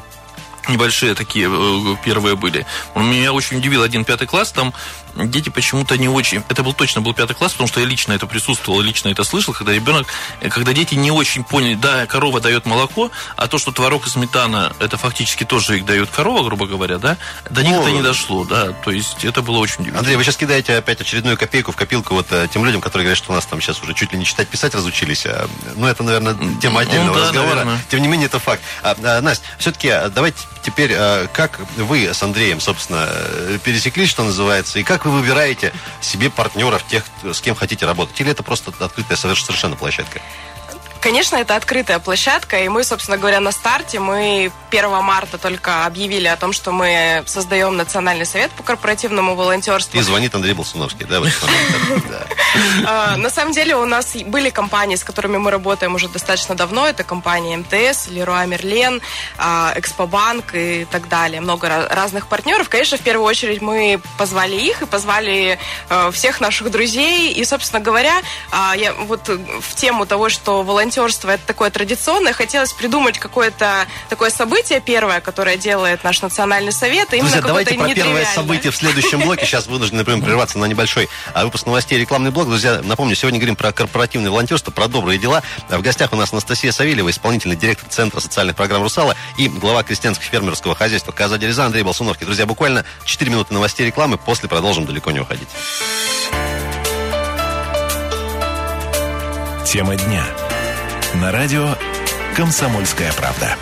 небольшие 0.68 1.16
такие 1.16 1.50
э, 1.50 1.96
первые 2.04 2.36
были. 2.36 2.66
Меня 2.96 3.34
очень 3.34 3.57
удивил 3.57 3.81
один 3.81 4.06
пятый 4.06 4.28
класс, 4.28 4.52
там 4.52 4.74
дети 5.16 5.50
почему-то 5.50 5.98
не 5.98 6.10
очень... 6.10 6.44
Это 6.50 6.63
был 6.63 6.74
точно 6.74 7.02
был 7.02 7.13
пятый 7.13 7.34
класс, 7.34 7.54
потому 7.54 7.68
что 7.68 7.80
я 7.80 7.86
лично 7.86 8.13
это 8.13 8.28
присутствовал, 8.28 8.81
лично 8.81 9.10
это 9.10 9.24
слышал, 9.24 9.54
когда 9.54 9.74
ребенок... 9.74 10.08
Когда 10.50 10.74
дети 10.74 10.96
не 10.96 11.12
очень 11.12 11.44
поняли, 11.44 11.75
да, 11.75 12.06
корова 12.06 12.40
дает 12.40 12.66
молоко, 12.66 13.12
а 13.36 13.48
то, 13.48 13.58
что 13.58 13.72
творог 13.72 14.08
и 14.08 14.10
сметана, 14.10 14.74
это 14.80 14.98
фактически 14.98 15.44
тоже 15.44 15.78
их 15.78 15.86
дает 15.86 16.10
корова, 16.10 16.44
грубо 16.44 16.68
говоря, 16.68 16.98
да, 16.98 17.18
до 17.50 17.63
них 17.63 17.74
ну, 17.74 17.81
это 17.81 17.92
не 17.92 18.02
дошло, 18.02 18.44
да, 18.46 18.72
то 18.72 18.92
есть 18.92 19.24
это 19.25 19.42
было 19.42 19.58
очень 19.58 19.75
удивительно. 19.75 20.00
Андрей, 20.00 20.16
вы 20.16 20.24
сейчас 20.24 20.38
кидаете 20.38 20.75
опять 20.75 21.02
очередную 21.02 21.38
копейку 21.38 21.72
в 21.72 21.75
копилку 21.75 22.14
вот 22.14 22.28
э, 22.31 22.48
тем 22.52 22.66
людям, 22.66 22.81
которые 22.81 23.06
говорят, 23.06 23.18
что 23.18 23.31
у 23.31 23.36
нас 23.36 23.46
там 23.46 23.62
сейчас 23.62 23.81
уже 23.81 23.94
чуть 23.94 24.12
ли 24.14 24.19
не 24.19 24.25
читать, 24.25 24.48
писать 24.48 24.75
разучились. 24.75 25.25
А, 25.25 25.48
ну, 25.75 25.88
это, 25.88 26.04
наверное, 26.04 26.36
тема 26.62 26.81
отдельного 26.81 27.14
ну, 27.14 27.19
да, 27.19 27.28
разговора. 27.28 27.56
Наверное. 27.56 27.81
Тем 27.90 28.02
не 28.02 28.07
менее, 28.07 28.28
это 28.28 28.40
факт. 28.40 28.62
А, 28.84 28.96
а, 29.04 29.22
Настя, 29.22 29.46
все-таки 29.57 29.90
а, 29.90 30.10
давайте 30.10 30.40
теперь, 30.63 30.94
а, 30.94 31.28
как 31.28 31.60
вы 31.78 32.13
с 32.13 32.22
Андреем, 32.24 32.60
собственно, 32.60 33.08
э, 33.10 33.58
пересеклись, 33.63 34.10
что 34.10 34.24
называется, 34.24 34.80
и 34.80 34.84
как 34.84 35.06
вы 35.06 35.12
выбираете 35.12 35.74
себе 36.02 36.30
партнеров, 36.30 36.84
тех, 36.88 37.04
с 37.24 37.42
кем 37.42 37.56
хотите 37.56 37.86
работать? 37.86 38.19
Или 38.22 38.31
это 38.31 38.44
просто 38.44 38.72
открытая 38.80 39.18
совершенно 39.18 39.75
площадка? 39.75 40.22
Конечно, 41.01 41.38
это 41.38 41.56
открытая 41.56 41.98
площадка, 41.98 42.63
и 42.63 42.69
мы, 42.69 42.83
собственно 42.83 43.18
говоря, 43.18 43.39
на 43.39 43.51
старте, 43.51 44.00
мы 44.00 44.51
1 44.69 45.03
марта 45.03 45.39
только 45.39 45.86
объявили 45.88 46.27
о 46.27 46.38
том, 46.38 46.53
что 46.53 46.71
мы 46.71 47.24
создаем 47.25 47.75
Национальный 47.75 48.25
совет 48.25 48.51
по 48.51 48.62
корпоративному 48.62 49.36
волонтерству. 49.36 50.00
И 50.00 50.01
звонит 50.03 50.36
Андрей 50.36 50.53
Болсуновский, 50.53 51.06
да, 51.06 51.19
в 51.19 51.24
этот 51.24 51.42
момент? 51.42 52.06
А, 52.86 53.15
на 53.15 53.30
самом 53.30 53.53
деле 53.53 53.77
у 53.77 53.86
нас 53.86 54.13
были 54.25 54.50
компании, 54.50 54.98
с 54.98 55.06
которыми 55.06 55.38
мы 55.38 55.51
работаем 55.51 55.95
уже 55.95 56.09
достаточно 56.09 56.53
давно. 56.53 56.86
Это 56.86 57.06
компания 57.06 57.56
МТС, 57.56 58.09
Леруа 58.09 58.45
Мерлен, 58.45 59.01
а, 59.38 59.74
Экспобанк 59.77 60.54
и 60.54 60.86
так 60.92 61.07
далее. 61.07 61.39
Много 61.39 61.87
разных 61.90 62.28
партнеров. 62.28 62.68
Конечно, 62.68 62.97
в 62.97 63.02
первую 63.02 63.26
очередь 63.26 63.61
мы 63.61 64.02
позвали 64.18 64.56
их 64.56 64.81
и 64.81 64.85
позвали 64.85 65.59
э, 65.90 66.11
всех 66.11 66.42
наших 66.42 66.71
друзей. 66.71 67.31
И, 67.31 67.45
собственно 67.45 67.80
говоря, 67.80 68.21
а, 68.52 68.76
я 68.76 68.94
вот 68.94 69.30
в 69.30 69.76
тему 69.76 70.06
того, 70.06 70.28
что 70.28 70.61
волонтерство 70.61 70.91
волонтерство 70.92 71.30
это 71.30 71.45
такое 71.45 71.69
традиционное. 71.69 72.33
Хотелось 72.33 72.74
придумать 72.74 73.18
какое-то 73.18 73.88
такое 74.10 74.30
событие 74.30 74.81
первое, 74.81 75.21
которое 75.21 75.57
делает 75.57 76.04
наш 76.04 76.21
национальный 76.21 76.71
совет. 76.71 77.14
Именно 77.14 77.30
Друзья, 77.30 77.42
давайте 77.42 77.76
про 77.76 77.94
первое 77.94 78.26
событие 78.26 78.71
в 78.71 78.76
следующем 78.76 79.21
блоке. 79.21 79.45
Сейчас 79.45 79.68
вынуждены, 79.68 80.00
например, 80.00 80.24
прерваться 80.24 80.57
на 80.57 80.66
небольшой 80.66 81.07
а, 81.33 81.45
выпуск 81.45 81.66
новостей 81.66 81.98
рекламный 81.98 82.31
блок. 82.31 82.48
Друзья, 82.48 82.81
напомню, 82.83 83.16
сегодня 83.16 83.40
говорим 83.40 83.56
про 83.56 83.71
корпоративное 83.71 84.31
волонтерство, 84.31 84.71
про 84.71 84.88
добрые 84.88 85.18
дела. 85.18 85.44
В 85.69 85.81
гостях 85.81 86.12
у 86.12 86.16
нас 86.16 86.33
Анастасия 86.33 86.71
Савельева, 86.71 87.10
исполнительный 87.10 87.56
директор 87.56 87.88
Центра 87.90 88.19
социальных 88.19 88.56
программ 88.56 88.83
«Русала» 88.83 89.16
и 89.38 89.48
глава 89.48 89.83
крестьянско-фермерского 89.83 90.76
хозяйства 90.76 91.12
«Коза 91.12 91.38
Дереза» 91.38 91.66
Андрей 91.66 91.83
Болсуновский. 91.83 92.26
Друзья, 92.26 92.45
буквально 92.45 92.86
4 93.06 93.31
минуты 93.31 93.54
новостей 93.54 93.86
рекламы, 93.86 94.18
после 94.18 94.50
продолжим 94.50 94.86
далеко 94.86 95.12
не 95.12 95.19
уходить. 95.19 95.48
Тема 99.66 99.95
дня 99.95 100.26
на 101.15 101.31
радио 101.31 101.75
«Комсомольская 102.35 103.11
правда». 103.13 103.56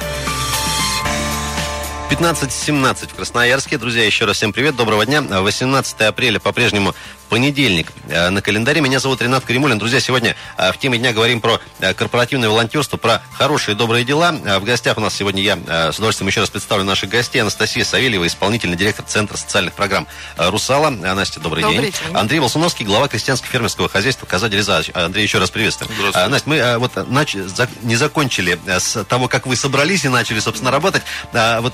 15.17 2.09 3.09
в 3.09 3.15
Красноярске. 3.15 3.77
Друзья, 3.77 4.05
еще 4.05 4.25
раз 4.25 4.37
всем 4.37 4.51
привет, 4.51 4.75
доброго 4.75 5.05
дня. 5.05 5.21
18 5.21 6.01
апреля 6.01 6.39
по-прежнему 6.39 6.95
понедельник. 7.29 7.93
Э, 8.09 8.29
на 8.29 8.41
календаре 8.41 8.81
меня 8.81 8.99
зовут 8.99 9.21
Ренат 9.21 9.45
Каримулин. 9.45 9.77
Друзья, 9.77 9.99
сегодня 9.99 10.35
э, 10.57 10.71
в 10.73 10.77
теме 10.77 10.97
дня 10.97 11.13
говорим 11.13 11.39
про 11.39 11.61
э, 11.79 11.93
корпоративное 11.93 12.49
волонтерство, 12.49 12.97
про 12.97 13.21
хорошие 13.31 13.75
добрые 13.75 14.03
дела. 14.03 14.31
В 14.31 14.63
гостях 14.63 14.97
у 14.97 15.01
нас 15.01 15.13
сегодня 15.13 15.41
я 15.41 15.57
с 15.91 15.97
удовольствием 15.97 16.27
еще 16.27 16.41
раз 16.41 16.49
представлю 16.49 16.83
наших 16.83 17.09
гостей. 17.09 17.39
Анастасия 17.39 17.85
Савельева, 17.85 18.25
исполнительный 18.25 18.75
директор 18.75 19.05
Центра 19.05 19.37
социальных 19.37 19.73
программ 19.73 20.07
«Русала». 20.37 20.89
Настя, 20.89 21.39
добрый, 21.39 21.61
добрый 21.61 21.81
день. 21.81 21.91
день. 21.91 22.15
Андрей 22.15 22.39
Волсуновский, 22.39 22.85
глава 22.85 23.07
крестьянско-фермерского 23.07 23.89
хозяйства 23.89 24.25
«Коза 24.25 24.49
Дереза». 24.49 24.83
Андрей, 24.93 25.23
еще 25.23 25.37
раз 25.37 25.51
приветствую. 25.51 25.89
Настя, 26.29 26.49
мы 26.49 26.77
вот 26.79 27.07
нач... 27.09 27.35
не 27.83 27.95
закончили 27.95 28.59
с 28.65 29.03
того, 29.05 29.27
как 29.27 29.45
вы 29.45 29.55
собрались 29.55 30.05
и 30.05 30.09
начали, 30.09 30.39
собственно, 30.39 30.71
работать. 30.71 31.03
Вот 31.31 31.73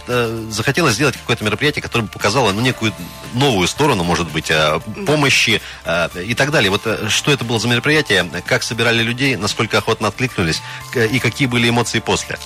захотелось 0.49 0.95
сделать 0.95 1.15
какое-то 1.15 1.45
мероприятие, 1.45 1.81
которое 1.81 2.03
бы 2.03 2.09
показало 2.09 2.51
ну, 2.51 2.61
некую 2.61 2.93
новую 3.33 3.67
сторону, 3.67 4.03
может 4.03 4.29
быть, 4.31 4.51
помощи 5.05 5.44
помощи 5.45 5.61
э, 5.85 6.23
и 6.23 6.33
так 6.33 6.51
далее. 6.51 6.69
Вот 6.71 6.81
э, 6.85 7.09
что 7.09 7.31
это 7.31 7.43
было 7.43 7.59
за 7.59 7.67
мероприятие, 7.67 8.25
как 8.45 8.63
собирали 8.63 9.01
людей, 9.03 9.35
насколько 9.35 9.77
охотно 9.77 10.07
откликнулись 10.07 10.61
к- 10.93 11.05
и 11.05 11.19
какие 11.19 11.47
были 11.47 11.69
эмоции 11.69 11.99
после? 11.99 12.37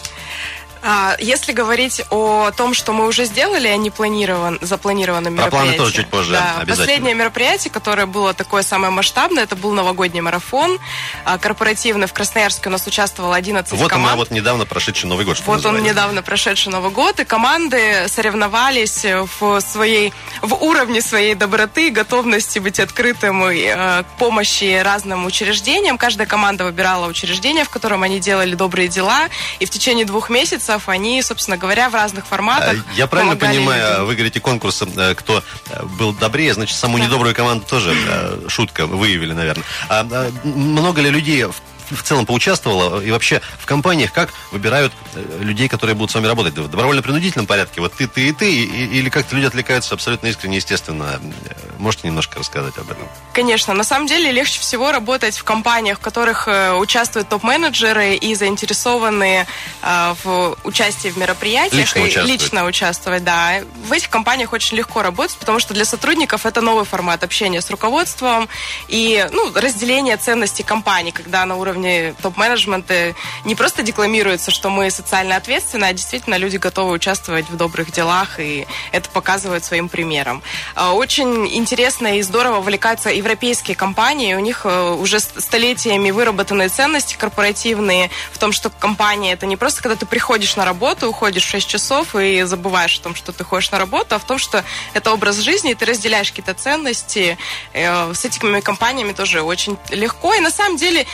А, 0.81 1.15
Если 1.19 1.51
говорить 1.51 2.01
о 2.09 2.51
том, 2.51 2.73
что 2.73 2.93
мы 2.93 3.07
уже 3.07 3.25
сделали, 3.25 3.67
а 3.67 3.75
не 3.77 3.89
планирован, 3.89 4.57
запланированном 4.61 5.35
Про 5.35 5.47
планы 5.47 5.73
тоже 5.73 5.93
чуть 5.93 6.07
позже, 6.07 6.31
Да, 6.31 6.55
обязательно. 6.61 6.75
Последнее 6.77 7.15
мероприятие, 7.15 7.71
которое 7.71 8.05
было 8.05 8.33
такое 8.33 8.63
самое 8.63 8.91
масштабное, 8.91 9.43
это 9.43 9.55
был 9.55 9.73
новогодний 9.73 10.21
марафон 10.21 10.79
а, 11.25 11.37
корпоративный. 11.37 12.07
В 12.07 12.13
Красноярске 12.13 12.69
у 12.69 12.71
нас 12.71 12.87
участвовало 12.87 13.35
11 13.35 13.71
Вот 13.73 13.89
команд. 13.89 14.07
она, 14.09 14.15
вот 14.15 14.31
недавно 14.31 14.65
прошедший 14.65 15.09
Новый 15.09 15.25
год, 15.25 15.37
что 15.37 15.45
Вот 15.45 15.57
он 15.57 15.73
называется. 15.73 15.89
недавно 15.93 16.23
прошедший 16.23 16.71
Новый 16.71 16.91
год, 16.91 17.19
и 17.19 17.25
команды 17.25 18.07
соревновались 18.07 19.05
в 19.39 19.59
своей, 19.61 20.13
в 20.41 20.53
уровне 20.63 21.01
своей 21.01 21.35
доброты, 21.35 21.89
готовности 21.89 22.59
быть 22.59 22.79
открытым 22.79 23.49
и, 23.49 23.63
э, 23.63 24.03
к 24.03 24.05
помощи 24.17 24.79
разным 24.81 25.25
учреждениям. 25.25 25.97
Каждая 25.97 26.27
команда 26.27 26.63
выбирала 26.63 27.07
учреждение, 27.07 27.65
в 27.65 27.69
котором 27.69 28.03
они 28.03 28.19
делали 28.19 28.55
добрые 28.55 28.87
дела, 28.87 29.27
и 29.59 29.65
в 29.65 29.69
течение 29.69 30.05
двух 30.05 30.29
месяцев 30.29 30.68
они, 30.87 31.21
собственно 31.21 31.57
говоря, 31.57 31.89
в 31.89 31.95
разных 31.95 32.25
форматах 32.27 32.77
А, 32.77 32.93
Я 32.95 33.07
правильно 33.07 33.35
понимаю, 33.35 33.89
людям. 33.91 34.05
вы 34.05 34.13
говорите 34.15 34.39
конкурс, 34.39 34.81
э, 34.81 35.15
кто 35.15 35.43
э, 35.69 35.83
был 35.97 36.13
добрее, 36.13 36.53
значит, 36.53 36.77
саму 36.77 36.97
недобрую 36.97 37.33
команду 37.33 37.65
тоже 37.67 37.95
э, 37.95 38.47
шутка 38.47 38.85
выявили, 38.85 39.33
наверное. 39.33 39.63
А, 39.89 40.05
а, 40.11 40.31
много 40.43 41.01
ли 41.01 41.09
людей 41.09 41.45
в 41.45 41.55
в 41.89 42.03
целом 42.03 42.25
поучаствовало 42.25 43.01
и 43.01 43.11
вообще 43.11 43.41
в 43.59 43.65
компаниях 43.65 44.13
как 44.13 44.29
выбирают 44.51 44.93
э, 45.15 45.39
людей, 45.41 45.67
которые 45.67 45.95
будут 45.95 46.11
с 46.11 46.15
вами 46.15 46.27
работать? 46.27 46.57
В 46.57 46.69
добровольно-принудительном 46.69 47.47
порядке? 47.47 47.81
Вот 47.81 47.93
ты, 47.93 48.07
ты 48.07 48.29
и 48.29 48.31
ты? 48.31 48.51
Или 48.51 49.09
как-то 49.09 49.35
люди 49.35 49.45
отвлекаются 49.45 49.93
абсолютно 49.93 50.27
искренне, 50.27 50.57
естественно? 50.57 51.19
Э, 51.45 51.53
Можете 51.79 52.07
немножко 52.07 52.39
рассказать 52.39 52.77
об 52.77 52.91
этом? 52.91 53.07
Конечно, 53.33 53.73
на 53.73 53.85
самом 53.85 54.05
деле 54.05 54.31
легче 54.31 54.59
всего 54.59 54.91
работать 54.91 55.37
в 55.37 55.43
компаниях, 55.43 55.99
в 55.99 56.01
которых 56.01 56.47
э, 56.47 56.73
участвуют 56.73 57.29
топ-менеджеры 57.29 58.15
и 58.15 58.35
заинтересованные 58.35 59.47
э, 59.81 60.15
в 60.23 60.57
участии 60.65 61.07
в 61.07 61.17
мероприятиях. 61.17 61.79
Лично 61.79 61.99
и 61.99 62.03
участвуют. 62.03 62.41
лично 62.41 62.65
участвовать, 62.65 63.23
да. 63.23 63.61
В 63.87 63.93
этих 63.93 64.09
компаниях 64.09 64.51
очень 64.51 64.77
легко 64.77 65.01
работать, 65.01 65.37
потому 65.37 65.59
что 65.59 65.73
для 65.73 65.85
сотрудников 65.85 66.45
это 66.45 66.59
новый 66.61 66.83
формат 66.83 67.23
общения 67.23 67.61
с 67.61 67.69
руководством 67.69 68.49
и 68.89 69.25
ну, 69.31 69.51
разделение 69.55 70.17
ценностей 70.17 70.63
компании, 70.63 71.11
когда 71.11 71.45
на 71.45 71.55
уровне 71.55 71.78
топ-менеджмента 72.21 73.15
не 73.45 73.55
просто 73.55 73.83
декламируется, 73.83 74.51
что 74.51 74.69
мы 74.69 74.89
социально 74.91 75.35
ответственны, 75.35 75.85
а 75.85 75.93
действительно 75.93 76.35
люди 76.37 76.57
готовы 76.57 76.91
участвовать 76.91 77.49
в 77.49 77.57
добрых 77.57 77.91
делах, 77.91 78.39
и 78.39 78.67
это 78.91 79.09
показывают 79.09 79.63
своим 79.63 79.89
примером. 79.89 80.41
А, 80.75 80.93
Очень 80.93 81.47
интересно 81.47 82.17
и 82.17 82.21
здорово 82.21 82.57
увлекаются 82.57 83.09
европейские 83.09 83.75
компании. 83.75 84.33
У 84.33 84.39
них 84.39 84.61
э, 84.65 84.91
уже 84.93 85.19
столетиями 85.19 86.11
выработанные 86.11 86.69
ценности 86.69 87.15
корпоративные 87.15 88.09
в 88.31 88.37
том, 88.37 88.51
что 88.51 88.69
компания 88.69 89.33
это 89.33 89.45
не 89.45 89.57
просто 89.57 89.81
когда 89.81 89.95
ты 89.95 90.05
приходишь 90.05 90.55
на 90.55 90.65
работу, 90.65 91.07
уходишь 91.07 91.43
в 91.43 91.49
6 91.49 91.67
часов 91.67 92.15
и 92.15 92.43
забываешь 92.43 92.97
о 92.99 93.03
том, 93.03 93.15
что 93.15 93.31
ты 93.31 93.43
ходишь 93.43 93.71
на 93.71 93.77
работу, 93.77 94.15
а 94.15 94.19
в 94.19 94.25
том, 94.25 94.37
что 94.37 94.63
это 94.93 95.11
образ 95.11 95.37
жизни, 95.37 95.71
и 95.71 95.75
ты 95.75 95.85
разделяешь 95.85 96.29
какие-то 96.29 96.53
ценности. 96.53 97.37
Э, 97.73 98.13
С 98.13 98.25
этими 98.25 98.59
компаниями 98.59 99.13
тоже 99.13 99.41
очень 99.41 99.77
легко. 99.89 100.33
И 100.33 100.39
на 100.39 100.51
самом 100.51 100.77
деле 100.77 101.05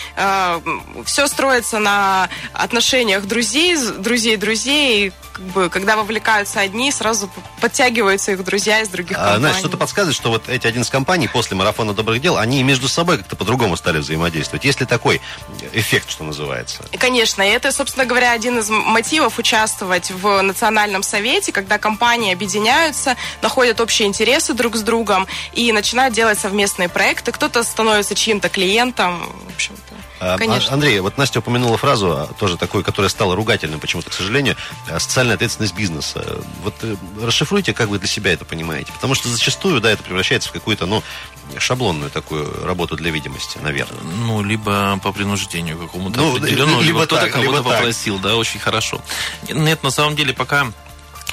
все 1.05 1.27
строится 1.27 1.79
на 1.79 2.29
отношениях 2.53 3.25
друзей, 3.25 3.75
с- 3.75 3.91
друзей-друзей. 3.91 5.11
Как 5.33 5.43
бы, 5.47 5.69
когда 5.69 5.97
вовлекаются 5.97 6.61
одни, 6.61 6.89
сразу 6.93 7.29
подтягиваются 7.59 8.31
их 8.31 8.43
друзья 8.45 8.79
из 8.79 8.87
других 8.87 9.17
А, 9.17 9.21
компаний. 9.21 9.43
Настя, 9.43 9.59
что-то 9.59 9.75
подсказывает, 9.77 10.15
что 10.15 10.29
вот 10.29 10.47
эти 10.47 10.65
11 10.65 10.89
компаний 10.89 11.27
после 11.27 11.57
марафона 11.57 11.93
добрых 11.93 12.21
дел, 12.21 12.37
они 12.37 12.63
между 12.63 12.87
собой 12.87 13.17
как-то 13.17 13.35
по-другому 13.35 13.75
стали 13.75 13.97
взаимодействовать. 13.97 14.63
Есть 14.63 14.79
ли 14.79 14.85
такой 14.85 15.19
эффект, 15.73 16.09
что 16.09 16.23
называется? 16.23 16.85
И, 16.93 16.97
Конечно, 16.97 17.41
и 17.41 17.49
это, 17.49 17.73
собственно 17.73 18.05
говоря, 18.05 18.31
один 18.31 18.59
из 18.59 18.69
мотивов 18.69 19.37
участвовать 19.37 20.09
в 20.11 20.41
национальном 20.41 21.03
совете, 21.03 21.51
когда 21.51 21.77
компании 21.79 22.31
объединяются, 22.33 23.17
находят 23.41 23.81
общие 23.81 24.07
интересы 24.07 24.53
друг 24.53 24.77
с 24.77 24.81
другом 24.83 25.27
и 25.51 25.69
начинают 25.73 26.13
делать 26.13 26.39
совместные 26.39 26.87
проекты. 26.87 27.33
Кто-то 27.33 27.61
становится 27.63 28.15
чьим-то 28.15 28.47
клиентом. 28.47 29.19
В 29.49 29.53
общем-то, 29.55 29.81
А, 29.84 29.84
конечно. 30.19 30.71
А- 30.71 30.73
Андрей, 30.73 30.99
вот 30.99 31.17
Настя 31.17 31.39
упомянула 31.39 31.77
фразу, 31.77 32.11
а, 32.11 32.27
тоже 32.39 32.57
такую, 32.57 32.83
которая 32.83 33.09
стала 33.09 33.35
ругательной 33.35 33.77
почему-то, 33.77 34.09
к 34.09 34.13
сожалению, 34.13 34.55
а, 34.89 34.99
социальная 34.99 35.35
ответственность 35.35 35.75
бизнеса. 35.75 36.39
Вот 36.63 36.75
э, 36.83 36.95
расшифруйте, 37.21 37.73
как 37.73 37.89
вы 37.89 37.99
для 37.99 38.07
себя 38.07 38.31
это 38.33 38.45
понимаете. 38.45 38.91
Потому 38.93 39.15
что 39.15 39.29
зачастую, 39.29 39.81
да, 39.81 39.91
это 39.91 40.03
превращается 40.03 40.49
в 40.49 40.51
какую-то, 40.51 40.85
ну, 40.85 41.03
шаблонную 41.57 42.09
такую 42.09 42.65
работу 42.65 42.95
для 42.95 43.11
видимости, 43.11 43.57
наверное. 43.59 44.01
Ну, 44.01 44.41
либо 44.43 44.99
по 45.03 45.11
принуждению 45.11 45.77
какому-то 45.77 46.19
Ну, 46.19 46.35
определенному, 46.37 46.81
либо 46.81 46.99
либо, 46.99 47.05
кто-то 47.05 47.21
так, 47.23 47.31
кого-то 47.31 47.51
либо 47.51 47.63
так. 47.69 47.77
попросил, 47.79 48.19
да, 48.19 48.35
очень 48.35 48.59
хорошо. 48.59 49.01
Нет, 49.49 49.83
на 49.83 49.91
самом 49.91 50.15
деле, 50.15 50.33
пока 50.33 50.71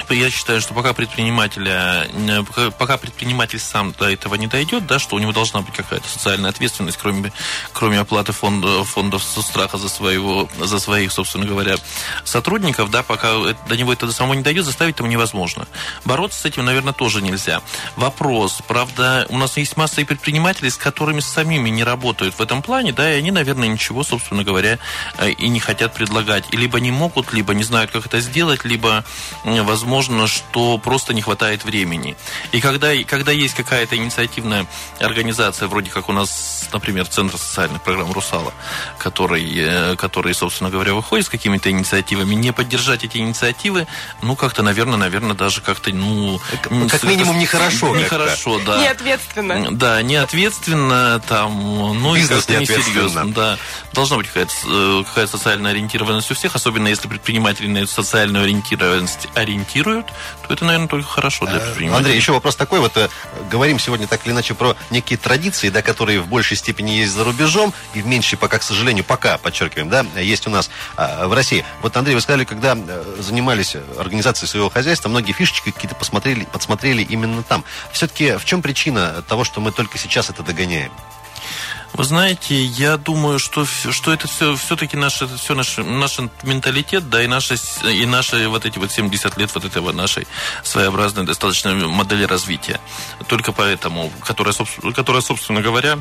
я 0.09 0.29
считаю, 0.29 0.61
что 0.61 0.73
пока 0.73 0.93
предпринимателя, 0.93 2.07
э, 2.11 2.43
пока- 2.43 2.71
пока 2.71 2.97
предприниматель 2.97 3.59
сам 3.59 3.93
до 3.93 4.09
этого 4.09 4.35
не 4.35 4.47
дойдет, 4.47 4.85
да, 4.87 4.99
что 4.99 5.15
у 5.15 5.19
него 5.19 5.31
должна 5.31 5.61
быть 5.61 5.75
какая-то 5.75 6.07
социальная 6.07 6.49
ответственность, 6.49 6.97
кроме, 7.01 7.31
кроме 7.71 7.99
оплаты 7.99 8.31
фонда, 8.31 8.83
фондов 8.83 9.23
со 9.23 9.41
страха 9.41 9.77
за, 9.77 9.89
своего, 9.89 10.49
за 10.59 10.79
своих, 10.79 11.11
собственно 11.11 11.45
говоря, 11.45 11.75
сотрудников, 12.23 12.89
да, 12.91 13.03
пока 13.03 13.33
до 13.67 13.77
него 13.77 13.93
это 13.93 14.05
до 14.05 14.11
самого 14.11 14.33
не 14.33 14.43
дойдет, 14.43 14.65
заставить 14.65 14.97
его 14.99 15.07
невозможно. 15.07 15.67
Бороться 16.05 16.39
с 16.41 16.45
этим, 16.45 16.65
наверное, 16.65 16.93
тоже 16.93 17.21
нельзя. 17.21 17.61
Вопрос, 17.95 18.59
правда, 18.67 19.25
у 19.29 19.37
нас 19.37 19.57
есть 19.57 19.77
масса 19.77 20.01
и 20.01 20.03
предпринимателей, 20.03 20.69
с 20.69 20.77
которыми 20.77 21.19
самими 21.19 21.69
не 21.69 21.83
работают 21.83 22.35
в 22.35 22.41
этом 22.41 22.61
плане, 22.61 22.91
да, 22.93 23.13
и 23.13 23.17
они, 23.17 23.31
наверное, 23.31 23.67
ничего, 23.67 24.03
собственно 24.03 24.43
говоря, 24.43 24.79
э, 25.17 25.29
и 25.31 25.47
не 25.49 25.59
хотят 25.59 25.93
предлагать. 25.93 26.45
И 26.51 26.57
либо 26.57 26.79
не 26.79 26.91
могут, 26.91 27.33
либо 27.33 27.53
не 27.53 27.63
знают, 27.63 27.91
как 27.91 28.05
это 28.05 28.19
сделать, 28.19 28.65
либо, 28.65 29.05
м, 29.43 29.65
возможно, 29.83 30.27
что 30.27 30.77
просто 30.77 31.13
не 31.13 31.21
хватает 31.21 31.65
времени. 31.65 32.15
И 32.53 32.61
когда, 32.61 32.93
и 32.93 33.03
когда 33.03 33.31
есть 33.33 33.53
какая-то 33.53 33.97
инициативная 33.97 34.65
организация, 34.99 35.67
вроде 35.67 35.91
как 35.91 36.07
у 36.07 36.13
нас, 36.13 36.69
например, 36.71 37.05
Центр 37.05 37.37
социальных 37.37 37.81
программ 37.81 38.11
«Русала», 38.13 38.53
который, 38.97 39.43
э, 39.55 39.95
который, 39.97 40.33
собственно 40.33 40.69
говоря, 40.69 40.93
выходит 40.93 41.25
с 41.25 41.29
какими-то 41.29 41.69
инициативами, 41.69 42.33
не 42.33 42.53
поддержать 42.53 43.03
эти 43.03 43.17
инициативы, 43.17 43.85
ну, 44.21 44.37
как-то, 44.37 44.63
наверное, 44.63 44.97
наверное, 44.97 45.35
даже 45.35 45.59
как-то, 45.59 45.91
ну... 45.91 46.39
как 46.89 47.01
с- 47.01 47.03
минимум, 47.03 47.37
нехорошо. 47.37 47.93
Нехорошо, 47.95 48.61
да. 48.65 48.81
Неответственно. 48.81 49.67
Да, 49.71 50.01
неответственно, 50.01 51.21
там, 51.27 51.51
ну, 52.01 52.15
Бизнес 52.15 52.45
и 52.47 52.53
как-то 52.55 52.61
несерьезно. 52.61 53.33
Да. 53.33 53.57
Должна 53.91 54.17
быть 54.17 54.27
какая-то, 54.27 54.53
э, 54.65 55.03
какая 55.05 55.27
социальная 55.27 55.71
ориентированность 55.71 56.31
у 56.31 56.35
всех, 56.35 56.55
особенно 56.55 56.87
если 56.87 57.09
предприниматели 57.09 57.67
на 57.67 57.79
эту 57.79 57.91
социальную 57.91 58.45
ориентированность 58.45 59.27
ориентируют, 59.73 60.07
то 60.47 60.53
это, 60.53 60.65
наверное, 60.65 60.87
только 60.87 61.07
хорошо 61.07 61.45
для 61.45 61.59
предпринимателей. 61.59 61.97
Андрей, 61.97 62.15
еще 62.15 62.31
вопрос 62.31 62.55
такой. 62.55 62.79
Вот 62.79 62.95
э, 62.97 63.09
говорим 63.49 63.79
сегодня 63.79 64.07
так 64.07 64.25
или 64.25 64.33
иначе 64.33 64.53
про 64.53 64.75
некие 64.89 65.17
традиции, 65.17 65.69
да, 65.69 65.81
которые 65.81 66.19
в 66.19 66.27
большей 66.27 66.57
степени 66.57 66.91
есть 66.91 67.13
за 67.13 67.23
рубежом 67.23 67.73
и 67.93 68.01
в 68.01 68.05
меньшей 68.05 68.37
пока, 68.37 68.59
к 68.59 68.63
сожалению, 68.63 69.03
пока, 69.03 69.37
подчеркиваем, 69.37 69.89
да, 69.89 70.05
есть 70.19 70.47
у 70.47 70.49
нас 70.49 70.69
а, 70.95 71.27
в 71.27 71.33
России. 71.33 71.65
Вот, 71.81 71.95
Андрей, 71.97 72.15
вы 72.15 72.21
сказали, 72.21 72.45
когда 72.45 72.75
э, 72.75 73.15
занимались 73.19 73.75
организацией 73.97 74.49
своего 74.49 74.69
хозяйства, 74.69 75.09
многие 75.09 75.33
фишечки 75.33 75.71
какие-то 75.71 75.95
посмотрели, 75.95 76.45
подсмотрели 76.45 77.01
именно 77.01 77.43
там. 77.43 77.63
Все-таки 77.91 78.37
в 78.37 78.45
чем 78.45 78.61
причина 78.61 79.23
того, 79.27 79.43
что 79.43 79.61
мы 79.61 79.71
только 79.71 79.97
сейчас 79.97 80.29
это 80.29 80.43
догоняем? 80.43 80.91
Вы 81.93 82.05
знаете, 82.05 82.55
я 82.63 82.97
думаю, 82.97 83.37
что, 83.37 83.65
что 83.65 84.11
это 84.11 84.27
все, 84.27 84.55
все-таки 84.55 84.97
наш, 84.97 85.21
это 85.21 85.37
все 85.37 85.53
наш, 85.53 85.77
наш 85.77 86.17
менталитет, 86.41 87.07
да, 87.09 87.23
и 87.23 87.27
наши, 87.27 87.55
и 87.83 88.05
наши 88.07 88.47
вот 88.49 88.65
эти 88.65 88.79
вот 88.79 88.91
70 88.91 89.37
лет 89.37 89.53
вот 89.53 89.63
этого 89.63 89.91
нашей 89.91 90.27
своеобразной 90.63 91.23
достаточно 91.23 91.73
модели 91.75 92.23
развития. 92.23 92.79
Только 93.27 93.51
поэтому, 93.51 94.11
которая, 94.25 94.55
которая, 94.95 95.21
собственно 95.21 95.61
говоря, 95.61 95.99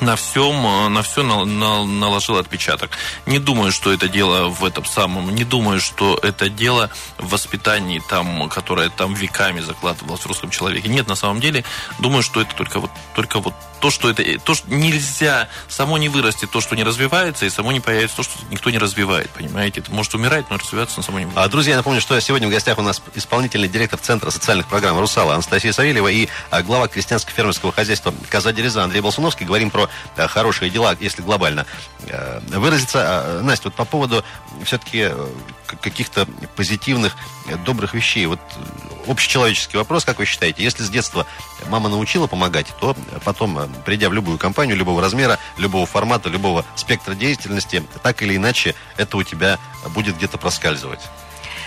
на 0.00 0.16
всем, 0.16 0.62
на 0.94 1.02
все 1.02 1.22
на- 1.22 1.44
на- 1.44 1.84
наложил 1.84 2.38
отпечаток. 2.38 2.90
Не 3.26 3.38
думаю, 3.38 3.72
что 3.72 3.92
это 3.92 4.08
дело 4.08 4.48
в 4.48 4.64
этом 4.64 4.86
самом, 4.86 5.34
не 5.34 5.44
думаю, 5.44 5.80
что 5.80 6.18
это 6.22 6.48
дело 6.48 6.88
в 7.18 7.28
воспитании, 7.28 8.02
там, 8.08 8.48
которое 8.48 8.88
там 8.88 9.12
веками 9.12 9.60
закладывалось 9.60 10.22
в 10.22 10.26
русском 10.26 10.48
человеке. 10.48 10.88
Нет, 10.88 11.06
на 11.08 11.14
самом 11.14 11.40
деле, 11.40 11.64
думаю, 11.98 12.22
что 12.22 12.40
это 12.40 12.54
только 12.54 12.80
вот, 12.80 12.90
только 13.14 13.40
вот 13.40 13.52
то, 13.80 13.90
что 13.90 14.10
это, 14.10 14.22
то, 14.40 14.54
что 14.54 14.70
нельзя, 14.70 15.48
само 15.68 15.98
не 15.98 16.08
вырастет 16.08 16.50
то, 16.50 16.60
что 16.60 16.76
не 16.76 16.84
развивается, 16.84 17.46
и 17.46 17.50
само 17.50 17.72
не 17.72 17.80
появится 17.80 18.18
то, 18.18 18.22
что 18.22 18.32
никто 18.50 18.70
не 18.70 18.78
развивает, 18.78 19.30
понимаете? 19.30 19.80
Это 19.80 19.90
может 19.90 20.14
умирать, 20.14 20.46
но 20.50 20.58
развиваться 20.58 21.02
само 21.02 21.18
не 21.18 21.26
будет. 21.26 21.38
А, 21.38 21.48
Друзья, 21.48 21.72
я 21.72 21.76
напомню, 21.78 22.00
что 22.00 22.18
сегодня 22.20 22.48
в 22.48 22.50
гостях 22.50 22.78
у 22.78 22.82
нас 22.82 23.02
исполнительный 23.14 23.68
директор 23.68 23.98
Центра 23.98 24.30
социальных 24.30 24.66
программ 24.66 24.98
«Русала» 24.98 25.34
Анастасия 25.34 25.72
Савельева 25.72 26.08
и 26.08 26.28
а, 26.50 26.62
глава 26.62 26.86
крестьянско-фермерского 26.86 27.72
хозяйства 27.72 28.14
«Коза 28.28 28.52
Дереза» 28.52 28.84
Андрей 28.84 29.00
Болсуновский. 29.00 29.46
Говорим 29.46 29.70
про 29.70 29.88
а, 30.16 30.28
хорошие 30.28 30.70
дела, 30.70 30.96
если 31.00 31.22
глобально 31.22 31.66
э, 32.06 32.40
выразиться. 32.48 32.98
А, 33.02 33.42
Настя, 33.42 33.68
вот 33.68 33.74
по 33.74 33.84
поводу 33.84 34.24
все-таки 34.64 35.10
каких-то 35.76 36.26
позитивных, 36.56 37.16
э, 37.46 37.56
добрых 37.56 37.94
вещей. 37.94 38.26
Вот 38.26 38.40
э, 38.56 39.10
общечеловеческий 39.10 39.78
вопрос, 39.78 40.04
как 40.04 40.18
вы 40.18 40.24
считаете, 40.24 40.62
если 40.62 40.82
с 40.82 40.90
детства 40.90 41.26
мама 41.68 41.88
научила 41.88 42.26
помогать, 42.26 42.66
то 42.80 42.96
потом, 43.24 43.58
э, 43.58 43.68
придя 43.84 44.08
в 44.08 44.12
любую 44.12 44.38
компанию, 44.38 44.76
любого 44.76 45.00
размера, 45.00 45.38
любого 45.56 45.86
формата, 45.86 46.28
любого 46.28 46.64
спектра 46.76 47.14
деятельности, 47.14 47.84
так 48.02 48.22
или 48.22 48.36
иначе 48.36 48.74
это 48.96 49.16
у 49.16 49.22
тебя 49.22 49.58
будет 49.88 50.16
где-то 50.16 50.38
проскальзывать. 50.38 51.00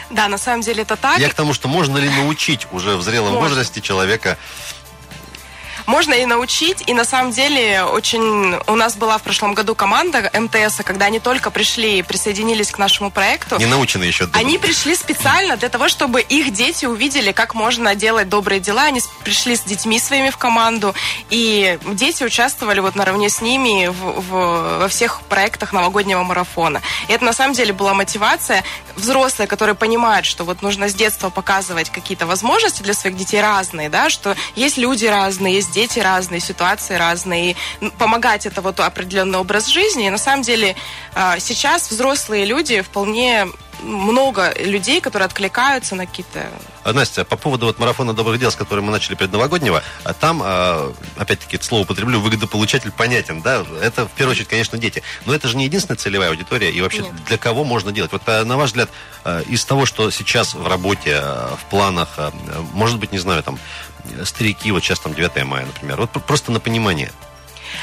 Да, 0.09 0.27
на 0.27 0.37
самом 0.37 0.61
деле 0.61 0.83
это 0.83 0.95
так. 0.95 1.19
Я 1.19 1.29
к 1.29 1.33
тому, 1.33 1.53
что 1.53 1.67
можно 1.67 1.97
ли 1.97 2.09
научить 2.09 2.67
уже 2.71 2.97
в 2.97 3.01
зрелом 3.01 3.33
Можно. 3.33 3.49
возрасте 3.49 3.81
человека 3.81 4.37
Можно 5.85 6.13
и 6.13 6.25
научить, 6.25 6.83
и 6.87 6.93
на 6.93 7.05
самом 7.05 7.31
деле 7.31 7.83
очень... 7.83 8.55
У 8.67 8.75
нас 8.75 8.95
была 8.95 9.17
в 9.17 9.21
прошлом 9.21 9.53
году 9.53 9.75
команда 9.75 10.29
МТС, 10.33 10.77
когда 10.83 11.05
они 11.07 11.19
только 11.19 11.51
пришли 11.51 11.99
и 11.99 12.01
присоединились 12.03 12.71
к 12.71 12.77
нашему 12.77 13.11
проекту. 13.11 13.57
не 13.57 13.65
наученный 13.65 14.07
еще. 14.07 14.29
Они 14.33 14.57
пришли 14.57 14.95
специально 14.95 15.57
для 15.57 15.69
того, 15.69 15.89
чтобы 15.89 16.21
их 16.21 16.53
дети 16.53 16.85
увидели, 16.85 17.31
как 17.31 17.53
можно 17.55 17.95
делать 17.95 18.29
добрые 18.29 18.59
дела. 18.59 18.83
Они 18.83 19.01
пришли 19.23 19.55
с 19.55 19.61
детьми 19.61 19.99
своими 19.99 20.29
в 20.29 20.37
команду, 20.37 20.95
и 21.29 21.77
дети 21.85 22.23
участвовали 22.23 22.79
вот 22.79 22.95
наравне 22.95 23.29
с 23.29 23.41
ними 23.41 23.87
в- 23.87 24.21
в- 24.21 24.79
во 24.79 24.87
всех 24.87 25.21
проектах 25.23 25.73
новогоднего 25.73 26.23
марафона. 26.23 26.81
И 27.07 27.13
это 27.13 27.25
на 27.25 27.33
самом 27.33 27.53
деле 27.53 27.73
была 27.73 27.93
мотивация. 27.93 28.63
Взрослые, 28.95 29.47
которые 29.47 29.75
понимают, 29.75 30.25
что 30.25 30.43
вот 30.45 30.61
нужно 30.61 30.87
с 30.87 30.93
детства 30.93 31.29
показывать 31.29 31.89
какие-то 31.89 32.25
возможности 32.25 32.81
для 32.83 32.93
своих 32.93 33.17
детей 33.17 33.41
разные, 33.41 33.89
да, 33.89 34.09
что 34.09 34.35
есть 34.55 34.77
люди 34.77 35.05
разные, 35.05 35.55
есть 35.55 35.71
дети 35.73 35.99
разные, 35.99 36.39
ситуации 36.39 36.95
разные. 36.95 37.51
И 37.51 37.89
помогать 37.97 38.45
это 38.45 38.61
вот 38.61 38.79
определенный 38.79 39.39
образ 39.39 39.67
жизни. 39.67 40.07
И 40.07 40.09
на 40.09 40.17
самом 40.17 40.43
деле 40.43 40.75
а, 41.13 41.39
сейчас 41.39 41.89
взрослые 41.89 42.45
люди 42.45 42.81
вполне 42.81 43.47
много 43.81 44.53
людей, 44.59 45.01
которые 45.01 45.25
откликаются 45.25 45.95
на 45.95 46.05
какие-то... 46.05 46.47
А, 46.83 46.93
Настя, 46.93 47.25
по 47.25 47.35
поводу 47.35 47.65
вот 47.65 47.79
марафона 47.79 48.13
добрых 48.13 48.39
дел, 48.39 48.49
с 48.49 48.55
которым 48.55 48.85
мы 48.85 48.91
начали 48.91 49.15
предновогоднего, 49.15 49.83
а 50.05 50.13
там, 50.13 50.41
опять-таки, 51.17 51.57
это 51.57 51.65
слово 51.65 51.81
употреблю, 51.81 52.21
выгодополучатель 52.21 52.91
понятен, 52.91 53.41
да? 53.41 53.65
Это, 53.81 54.05
в 54.07 54.11
первую 54.11 54.33
очередь, 54.33 54.47
конечно, 54.47 54.77
дети. 54.77 55.03
Но 55.25 55.33
это 55.33 55.47
же 55.47 55.57
не 55.57 55.65
единственная 55.65 55.97
целевая 55.97 56.29
аудитория, 56.29 56.71
и 56.71 56.79
вообще 56.81 57.01
Нет. 57.01 57.25
для 57.25 57.37
кого 57.37 57.65
можно 57.65 57.91
делать? 57.91 58.11
Вот, 58.13 58.25
на 58.27 58.55
ваш 58.57 58.69
взгляд, 58.69 58.89
из 59.47 59.65
того, 59.65 59.85
что 59.85 60.11
сейчас 60.11 60.53
в 60.53 60.65
работе, 60.65 61.19
в 61.19 61.65
планах, 61.69 62.19
может 62.73 62.99
быть, 62.99 63.11
не 63.11 63.19
знаю, 63.19 63.43
там, 63.43 63.59
старики, 64.23 64.71
вот 64.71 64.83
сейчас 64.83 64.99
там 64.99 65.13
9 65.13 65.43
мая, 65.45 65.65
например, 65.65 65.97
вот 65.97 66.09
пр- 66.11 66.21
просто 66.21 66.51
на 66.51 66.59
понимание. 66.59 67.11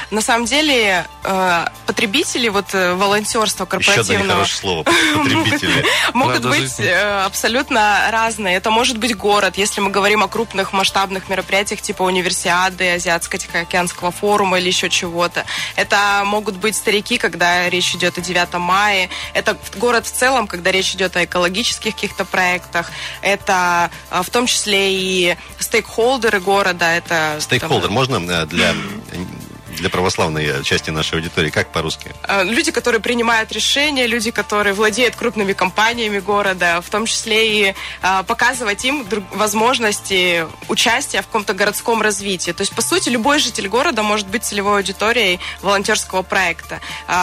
На 0.09 0.21
самом 0.21 0.45
деле 0.45 1.05
э, 1.23 1.65
потребители 1.85 2.49
вот 2.49 2.73
э, 2.73 2.93
волонтерства 2.93 3.65
Еще 3.65 3.91
одно 3.91 3.93
корпоративного 3.93 4.23
нехорошее 4.23 4.59
слово, 4.59 4.83
потребители. 5.15 5.85
могут 6.13 6.45
быть 6.45 6.79
э, 6.79 7.23
абсолютно 7.25 8.07
разные. 8.11 8.57
Это 8.57 8.71
может 8.71 8.97
быть 8.97 9.15
город, 9.15 9.57
если 9.57 9.81
мы 9.81 9.89
говорим 9.89 10.23
о 10.23 10.27
крупных 10.27 10.73
масштабных 10.73 11.29
мероприятиях 11.29 11.81
типа 11.81 12.03
универсиады, 12.03 12.95
Азиатско-Тихоокеанского 12.95 14.11
форума 14.11 14.59
или 14.59 14.67
еще 14.67 14.89
чего-то. 14.89 15.45
Это 15.75 16.23
могут 16.25 16.55
быть 16.57 16.75
старики, 16.75 17.17
когда 17.17 17.69
речь 17.69 17.95
идет 17.95 18.17
о 18.17 18.21
9 18.21 18.53
мая. 18.53 19.09
Это 19.33 19.57
город 19.77 20.05
в 20.05 20.11
целом, 20.11 20.47
когда 20.47 20.71
речь 20.71 20.93
идет 20.93 21.15
о 21.15 21.23
экологических 21.23 21.93
каких-то 21.93 22.25
проектах. 22.25 22.91
Это 23.21 23.91
в 24.09 24.29
том 24.29 24.47
числе 24.47 24.93
и 24.93 25.37
стейкхолдеры 25.59 26.39
города. 26.39 26.85
Это 26.85 27.31
там, 27.31 27.41
Стейкхолдер 27.41 27.89
можно 27.89 28.19
для, 28.19 28.45
для 29.81 29.89
православной 29.89 30.63
части 30.63 30.91
нашей 30.91 31.15
аудитории, 31.15 31.49
как 31.49 31.71
по-русски? 31.71 32.13
Э, 32.27 32.43
люди, 32.43 32.71
которые 32.71 33.01
принимают 33.01 33.51
решения, 33.51 34.07
люди, 34.07 34.31
которые 34.31 34.73
владеют 34.73 35.15
крупными 35.15 35.53
компаниями 35.53 36.19
города, 36.19 36.81
в 36.81 36.89
том 36.89 37.05
числе 37.05 37.39
и 37.49 37.75
э, 38.01 38.23
показывать 38.27 38.85
им 38.85 39.05
возможности 39.31 40.45
участия 40.69 41.21
в 41.21 41.25
каком-то 41.25 41.53
городском 41.53 42.01
развитии. 42.01 42.51
То 42.51 42.61
есть, 42.61 42.73
по 42.75 42.81
сути, 42.81 43.09
любой 43.09 43.39
житель 43.39 43.67
города 43.67 44.03
может 44.03 44.27
быть 44.27 44.43
целевой 44.43 44.77
аудиторией 44.77 45.39
волонтерского 45.61 46.21
проекта. 46.21 46.79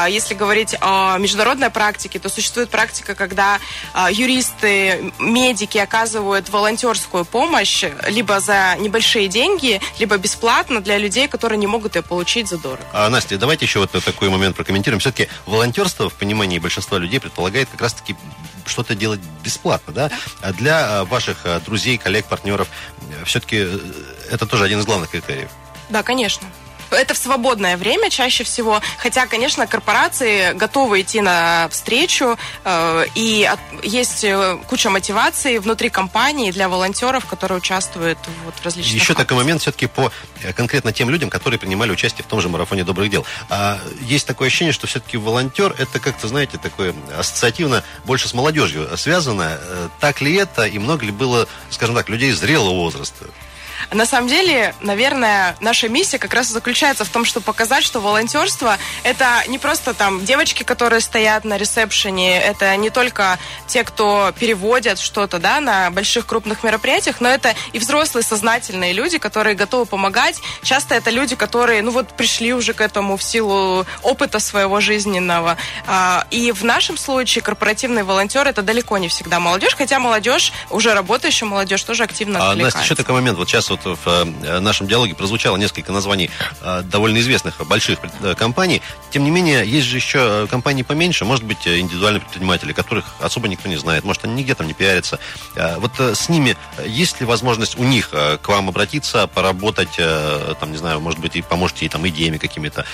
Если 0.08 0.34
говорить 0.34 0.74
о 0.80 1.16
международной 1.18 1.70
практике, 1.70 2.18
то 2.18 2.28
существует 2.28 2.70
практика, 2.70 3.14
когда 3.14 3.60
юристы, 4.10 5.12
медики 5.18 5.78
оказывают 5.78 6.48
волонтерскую 6.48 7.24
помощь 7.24 7.84
либо 8.08 8.40
за 8.40 8.76
небольшие 8.78 9.28
деньги, 9.28 9.80
либо 9.98 10.16
бесплатно 10.16 10.80
для 10.80 10.98
людей, 10.98 11.28
которые 11.28 11.58
не 11.58 11.66
могут 11.66 11.96
ее 11.96 12.02
получить 12.02 12.47
задорого. 12.48 12.84
А, 12.92 13.08
Настя, 13.08 13.38
давайте 13.38 13.64
еще 13.64 13.80
вот 13.80 13.90
такой 13.90 14.28
момент 14.28 14.56
прокомментируем. 14.56 15.00
Все-таки 15.00 15.28
волонтерство 15.46 16.08
в 16.08 16.14
понимании 16.14 16.58
большинства 16.58 16.98
людей 16.98 17.20
предполагает 17.20 17.68
как 17.68 17.80
раз-таки 17.80 18.16
что-то 18.66 18.94
делать 18.94 19.20
бесплатно, 19.44 19.92
да? 19.92 20.10
А 20.40 20.52
для 20.52 21.00
а, 21.00 21.04
ваших 21.04 21.38
а, 21.44 21.60
друзей, 21.60 21.98
коллег, 21.98 22.26
партнеров 22.26 22.68
все-таки 23.24 23.68
это 24.30 24.46
тоже 24.46 24.64
один 24.64 24.80
из 24.80 24.86
главных 24.86 25.10
критериев. 25.10 25.50
Да, 25.88 26.02
конечно. 26.02 26.46
Это 26.90 27.14
в 27.14 27.18
свободное 27.18 27.76
время 27.76 28.10
чаще 28.10 28.44
всего. 28.44 28.80
Хотя, 28.98 29.26
конечно, 29.26 29.66
корпорации 29.66 30.52
готовы 30.52 31.02
идти 31.02 31.20
на 31.20 31.68
встречу, 31.70 32.38
э, 32.64 33.04
и 33.14 33.44
от- 33.44 33.84
есть 33.84 34.24
э, 34.24 34.58
куча 34.68 34.88
мотиваций 34.90 35.58
внутри 35.58 35.90
компании 35.90 36.50
для 36.50 36.68
волонтеров, 36.68 37.26
которые 37.26 37.58
участвуют 37.58 38.18
вот 38.44 38.54
в 38.54 38.64
различных 38.64 38.94
Еще 39.02 39.14
такой 39.14 39.36
момент 39.36 39.60
все-таки 39.60 39.86
по 39.86 40.10
э, 40.42 40.52
конкретно 40.52 40.92
тем 40.92 41.10
людям, 41.10 41.28
которые 41.30 41.58
принимали 41.58 41.90
участие 41.90 42.24
в 42.24 42.26
том 42.28 42.40
же 42.40 42.48
марафоне 42.48 42.84
добрых 42.84 43.10
дел. 43.10 43.26
А, 43.50 43.78
есть 44.00 44.26
такое 44.26 44.48
ощущение, 44.48 44.72
что 44.72 44.86
все-таки 44.86 45.16
волонтер 45.16 45.74
это 45.78 46.00
как-то, 46.00 46.28
знаете, 46.28 46.58
такое 46.58 46.94
ассоциативно 47.16 47.84
больше 48.04 48.28
с 48.28 48.34
молодежью 48.34 48.88
связано. 48.96 49.58
Так 50.00 50.20
ли 50.20 50.34
это 50.34 50.64
и 50.66 50.78
много 50.78 51.04
ли 51.04 51.12
было, 51.12 51.46
скажем 51.70 51.94
так, 51.94 52.08
людей 52.08 52.32
зрелого 52.32 52.74
возраста? 52.74 53.26
На 53.92 54.06
самом 54.06 54.28
деле, 54.28 54.74
наверное, 54.80 55.56
наша 55.60 55.88
миссия 55.88 56.18
как 56.18 56.34
раз 56.34 56.50
и 56.50 56.52
заключается 56.52 57.04
в 57.04 57.08
том, 57.08 57.24
чтобы 57.24 57.44
показать, 57.44 57.84
что 57.84 58.00
волонтерство 58.00 58.76
это 59.02 59.42
не 59.48 59.58
просто 59.58 59.94
там 59.94 60.24
девочки, 60.24 60.62
которые 60.62 61.00
стоят 61.00 61.44
на 61.44 61.56
ресепшене, 61.56 62.40
это 62.40 62.74
не 62.76 62.90
только 62.90 63.38
те, 63.66 63.84
кто 63.84 64.32
переводят 64.38 64.98
что-то, 64.98 65.38
да, 65.38 65.60
на 65.60 65.90
больших 65.90 66.26
крупных 66.26 66.62
мероприятиях, 66.62 67.20
но 67.20 67.28
это 67.28 67.54
и 67.72 67.78
взрослые 67.78 68.24
сознательные 68.24 68.92
люди, 68.92 69.18
которые 69.18 69.54
готовы 69.54 69.86
помогать. 69.86 70.40
Часто 70.62 70.94
это 70.94 71.10
люди, 71.10 71.36
которые, 71.36 71.82
ну 71.82 71.90
вот, 71.90 72.16
пришли 72.16 72.52
уже 72.52 72.72
к 72.72 72.80
этому 72.80 73.16
в 73.16 73.22
силу 73.22 73.86
опыта 74.02 74.38
своего 74.38 74.80
жизненного. 74.80 75.56
А, 75.86 76.26
И 76.30 76.52
в 76.52 76.64
нашем 76.64 76.96
случае 76.96 77.42
корпоративный 77.42 78.02
волонтер 78.02 78.46
это 78.46 78.62
далеко 78.62 78.98
не 78.98 79.08
всегда 79.08 79.40
молодежь, 79.40 79.74
хотя 79.76 79.98
молодежь, 79.98 80.52
уже 80.70 80.94
работающая 80.94 81.46
молодежь, 81.46 81.82
тоже 81.82 82.04
активно 82.04 82.50
А. 82.50 82.54
Настя, 82.54 82.80
еще 82.80 82.94
такой 82.94 83.14
момент. 83.14 83.38
Вот 83.38 83.48
сейчас 83.48 83.67
вот 83.70 83.84
в 83.84 84.08
э, 84.08 84.60
нашем 84.60 84.86
диалоге 84.86 85.14
прозвучало 85.14 85.56
несколько 85.56 85.92
названий 85.92 86.30
э, 86.60 86.82
довольно 86.82 87.18
известных 87.18 87.66
больших 87.66 87.98
э, 88.22 88.34
компаний. 88.34 88.82
Тем 89.10 89.24
не 89.24 89.30
менее, 89.30 89.66
есть 89.66 89.86
же 89.86 89.96
еще 89.96 90.46
компании 90.48 90.82
поменьше, 90.82 91.24
может 91.24 91.44
быть, 91.44 91.66
индивидуальные 91.66 92.20
предприниматели, 92.20 92.72
которых 92.72 93.04
особо 93.20 93.48
никто 93.48 93.68
не 93.68 93.76
знает, 93.76 94.04
может, 94.04 94.24
они 94.24 94.34
нигде 94.34 94.54
там 94.54 94.66
не 94.66 94.74
пиарятся. 94.74 95.18
Вот 95.78 95.98
с 95.98 96.28
ними 96.28 96.56
есть 96.84 97.20
ли 97.20 97.26
возможность 97.26 97.78
у 97.78 97.84
них 97.84 98.10
к 98.10 98.40
вам 98.46 98.68
обратиться, 98.68 99.26
поработать, 99.26 99.96
там, 100.60 100.72
не 100.72 100.76
знаю, 100.76 101.00
может 101.00 101.20
быть, 101.20 101.36
и 101.36 101.42
поможете 101.42 101.86
ей 101.86 101.88
там 101.88 102.06
идеями 102.08 102.38
какими-то. 102.38 102.84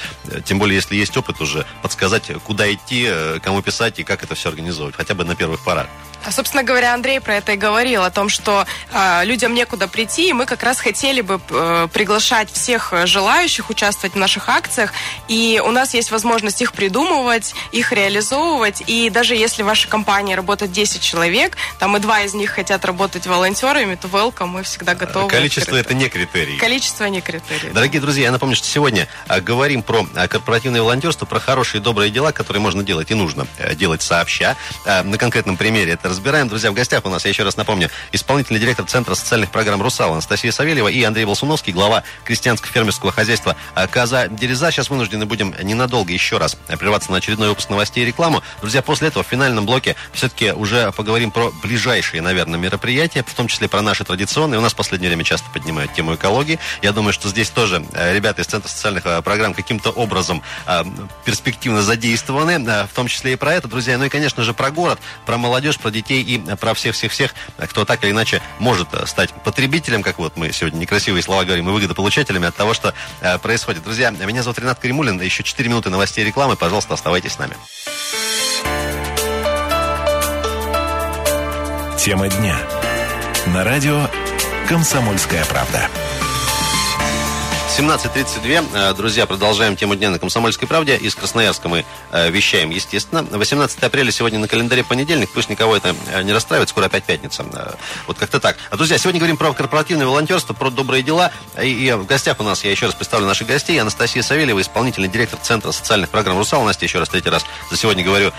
Тем 0.45 0.59
более, 0.59 0.77
если 0.77 0.97
есть 0.97 1.17
опыт 1.17 1.41
уже, 1.41 1.67
подсказать, 1.83 2.31
куда 2.45 2.73
идти, 2.73 3.09
кому 3.43 3.63
писать 3.63 3.99
и 3.99 4.05
как 4.05 4.23
это 4.23 4.35
все 4.35 4.49
организовывать, 4.49 4.97
хотя 4.97 5.15
бы 5.15 5.25
на 5.25 5.35
первых 5.35 5.65
порах. 5.65 5.87
А, 6.25 6.33
Собственно 6.33 6.63
говоря, 6.63 6.95
Андрей 6.95 7.21
про 7.21 7.37
это 7.37 7.53
и 7.53 7.57
говорил, 7.57 8.03
о 8.03 8.11
том, 8.11 8.29
что 8.29 8.67
э, 8.93 9.25
людям 9.25 9.55
некуда 9.55 9.89
прийти, 9.89 10.31
и 10.31 10.33
мы 10.33 10.47
как 10.47 10.63
раз 10.65 10.81
хотели 10.81 11.21
бы 11.21 11.41
э, 11.51 11.89
приглашать 11.93 12.51
всех 12.51 12.93
э, 12.93 13.07
желающих 13.07 13.71
участвовать 13.71 14.15
в 14.15 14.19
наших 14.19 14.49
акциях, 14.49 14.93
и 15.29 15.63
у 15.65 15.71
нас 15.71 15.95
есть 15.95 16.11
возможность 16.11 16.61
их 16.63 16.73
придумывать, 16.73 17.55
их 17.73 17.93
реализовывать, 17.93 18.83
и 18.87 19.11
даже 19.11 19.35
если 19.35 19.63
в 19.63 19.67
вашей 19.67 19.89
компании 19.89 20.35
работает 20.35 20.73
10 20.73 21.01
человек, 21.01 21.57
там 21.79 21.97
и 21.97 22.01
два 22.01 22.23
из 22.23 22.35
них 22.35 22.51
хотят 22.51 22.85
работать 22.85 23.27
волонтерами, 23.27 23.95
то 23.95 24.09
welcome, 24.09 24.47
мы 24.47 24.63
всегда 24.63 24.95
готовы. 24.95 25.29
Количество 25.29 25.77
это 25.77 25.95
не 25.95 26.09
критерий. 26.09 26.57
Количество 26.57 27.05
не 27.05 27.21
критерий. 27.21 27.69
да. 27.69 27.75
Дорогие 27.75 28.01
друзья, 28.01 28.25
я 28.25 28.33
напомню, 28.33 28.57
что 28.57 28.67
сегодня 28.67 29.09
говорим 29.43 29.83
про 29.83 30.05
корпоративное 30.29 30.83
волонтерство, 30.83 31.27
про 31.27 31.41
хорошие 31.41 31.81
и 31.81 31.85
добрые 31.85 32.11
дела, 32.11 32.33
которые 32.33 32.61
можно 32.61 32.83
делать 32.83 33.11
и 33.11 33.15
нужно 33.15 33.47
э, 33.59 33.75
делать 33.75 34.03
сообща. 34.03 34.57
На 34.85 35.19
конкретном 35.19 35.57
примере 35.57 35.93
это 35.93 36.09
разбираем. 36.09 36.49
Друзья, 36.49 36.71
в 36.71 36.75
гостях 36.75 37.05
у 37.05 37.09
нас, 37.09 37.25
я 37.25 37.31
еще 37.31 37.43
раз 37.43 37.57
напомню, 37.57 37.91
исполнительный 38.13 38.61
директор 38.61 38.87
Центра 38.87 39.15
социальных 39.15 39.51
программ 39.51 39.83
«Русал» 39.83 40.13
Анастасия 40.13 40.53
Савельева 40.55 40.89
и 40.89 41.03
Андрей 41.03 41.25
Болсуновский, 41.25 41.73
глава 41.73 42.05
крестьянско-фермерского 42.25 43.13
хозяйства 43.13 43.57
«Коза 43.91 44.29
Дереза». 44.29 44.71
Сейчас 44.71 44.89
вынуждены 44.89 45.27
будем 45.27 45.55
ненадолго 45.63 46.13
еще 46.13 46.39
раз 46.39 46.57
прерваться 46.79 47.11
на 47.11 47.19
очередной 47.19 47.49
выпуск 47.49 47.69
новостей 47.71 48.05
и 48.05 48.07
рекламу. 48.07 48.43
Друзья, 48.61 48.81
после 48.81 49.09
этого 49.09 49.25
в 49.25 49.27
финальном 49.27 49.67
блоке 49.67 49.97
все-таки 50.13 50.53
уже 50.53 50.93
поговорим 50.93 51.31
про 51.31 51.51
ближайшие, 51.63 52.23
наверное, 52.23 52.59
мероприятия, 52.59 53.25
в 53.27 53.35
том 53.35 53.49
числе 53.49 53.69
про 53.69 53.83
наши 53.83 54.05
традиционные. 54.05 54.59
У 54.59 54.63
нас 54.63 54.73
в 54.73 54.77
последнее 54.77 55.09
время 55.09 55.25
часто 55.25 55.49
поднимают 55.51 55.93
тему 55.93 56.15
экологии. 56.15 56.59
Я 56.83 56.93
думаю, 56.93 57.13
что 57.13 57.29
здесь 57.29 57.51
тоже 57.51 57.85
э, 57.93 58.15
ребята 58.15 58.43
из 58.43 58.47
Центра 58.47 58.69
социальных 58.69 59.05
э, 59.07 59.23
программ 59.23 59.55
каким-то 59.55 59.91
образом 59.91 60.43
э, 60.67 60.85
перспективно 61.25 61.83
задействованы, 61.83 62.59
в 62.59 62.95
том 62.95 63.09
числе 63.09 63.33
и 63.33 63.37
про 63.37 63.55
это, 63.55 63.67
друзья. 63.67 63.99
Ну 63.99 64.05
и, 64.05 64.09
конечно 64.09 64.45
же, 64.45 64.55
про 64.55 64.71
город, 64.71 65.01
про 65.27 65.37
молодежь, 65.37 65.79
про 65.79 65.91
детей 65.91 66.23
и 66.23 66.39
про 66.57 66.75
всех-всех-всех, 66.75 67.35
кто 67.59 67.85
так 67.85 68.05
или 68.05 68.13
иначе 68.13 68.41
может 68.61 68.89
стать 69.07 69.31
потребителем, 69.43 70.03
как 70.03 70.19
вот 70.19 70.37
мы 70.37 70.44
сегодня 70.53 70.79
некрасивые 70.79 71.23
слова 71.23 71.45
говорим, 71.45 71.69
и 71.69 71.73
выгодополучателями 71.73 72.47
от 72.47 72.57
того, 72.57 72.75
что 72.75 72.95
происходит. 73.43 73.83
Друзья, 73.85 74.11
меня 74.11 74.43
зовут 74.43 74.59
Ренат 74.59 74.79
Каримулин. 74.79 75.21
Еще 75.21 75.43
4 75.43 75.69
минуты 75.69 75.91
новостей 75.91 76.23
и 76.25 76.27
рекламы. 76.27 76.57
Пожалуйста, 76.57 76.95
оставайтесь 76.95 77.33
с 77.33 77.39
нами. 77.39 77.57
Тема 81.99 82.29
дня. 82.29 82.59
На 83.47 83.65
радио 83.65 84.09
«Комсомольская 84.69 85.45
правда». 85.47 85.89
17.32. 87.77 88.69
Э, 88.73 88.95
друзья, 88.95 89.27
продолжаем 89.27 89.75
тему 89.75 89.97
дня 89.97 90.09
на 90.11 90.21
«Комсомольской 90.21 90.69
правде». 90.69 90.97
Из 90.97 91.17
Красноярска 91.17 91.69
мы 91.69 91.85
э, 92.13 92.31
вещаем, 92.31 92.71
естественно. 92.71 93.25
18 93.25 93.83
апреля 93.83 94.13
сегодня 94.13 94.39
на 94.39 94.47
календаре 94.47 94.85
понедельник. 94.85 95.29
Пусть 95.31 95.51
никого 95.51 95.77
это 95.77 95.97
э, 96.13 96.23
не 96.23 96.33
расстраивает. 96.33 96.69
Скоро 96.69 96.85
опять 96.85 97.03
пятница. 97.03 97.45
Вот 98.07 98.17
как-то 98.17 98.39
так. 98.39 98.59
А, 98.71 98.77
друзья, 98.77 98.97
сегодня 98.97 99.19
говорим 99.19 99.37
про 99.37 99.53
корпоративное 99.53 100.07
волонтерство, 100.07 100.55
про 100.55 100.71
добрые 100.71 101.03
дела. 101.03 101.33
И, 101.61 101.89
и 101.89 101.93
в 101.95 102.07
гостях 102.07 102.39
у 102.39 102.45
нас, 102.45 102.63
я 102.63 102.71
еще 102.71 102.87
раз 102.87 102.95
представлю 102.95 103.27
наших 103.27 103.49
гостей. 103.49 103.77
Анастасия 103.81 104.23
Савельева, 104.23 104.61
исполнительный 104.61 105.09
директор 105.09 105.41
Центра 105.41 105.73
социальных 105.73 106.11
программ 106.11 106.39
«Русал». 106.39 106.63
Настя, 106.63 106.85
еще 106.85 107.01
раз, 107.01 107.09
третий 107.09 107.31
раз 107.31 107.45
за 107.73 107.77
сегодня 107.77 108.05
говорю. 108.05 108.31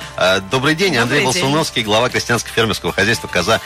Добрый 0.50 0.76
день. 0.76 0.96
Андрей 0.96 1.26
Добрый 1.26 1.42
Болсуновский, 1.42 1.84
глава 1.84 2.08
крестьянско-фермерского 2.08 2.94
хозяйства 2.94 3.28
«Коза 3.28 3.60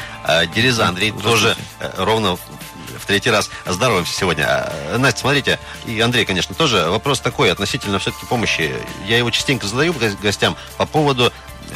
Дереза». 0.55 0.87
Андрей 0.87 1.11
тоже 1.11 1.55
ровно 1.95 2.39
в 2.99 3.05
третий 3.05 3.29
раз 3.29 3.49
здороваемся 3.65 4.13
сегодня. 4.13 4.45
А, 4.47 4.97
Настя, 4.97 5.21
смотрите, 5.21 5.59
и 5.85 5.99
Андрей, 5.99 6.25
конечно, 6.25 6.53
тоже 6.55 6.87
вопрос 6.89 7.19
такой 7.19 7.51
относительно 7.51 7.99
все-таки 7.99 8.25
помощи. 8.25 8.75
Я 9.07 9.17
его 9.17 9.31
частенько 9.31 9.67
задаю 9.67 9.93
гостям 10.21 10.55
по 10.77 10.85
поводу 10.85 11.31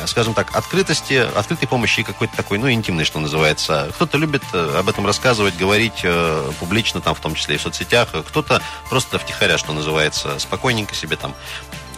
скажем 0.07 0.33
так, 0.33 0.55
открытости, 0.55 1.13
открытой 1.35 1.67
помощи 1.67 1.99
и 1.99 2.03
какой-то 2.03 2.35
такой, 2.35 2.57
ну, 2.57 2.69
интимной, 2.71 3.05
что 3.05 3.19
называется. 3.19 3.91
Кто-то 3.93 4.17
любит 4.17 4.43
э, 4.53 4.75
об 4.79 4.89
этом 4.89 5.05
рассказывать, 5.05 5.55
говорить 5.55 6.01
э, 6.03 6.51
публично, 6.59 6.99
там, 6.99 7.13
в 7.13 7.19
том 7.19 7.35
числе 7.35 7.55
и 7.55 7.57
в 7.57 7.61
соцсетях. 7.61 8.09
Кто-то 8.09 8.61
просто 8.89 9.19
втихаря, 9.19 9.57
что 9.57 9.71
называется, 9.73 10.39
спокойненько 10.39 10.95
себе 10.95 11.15
там 11.15 11.35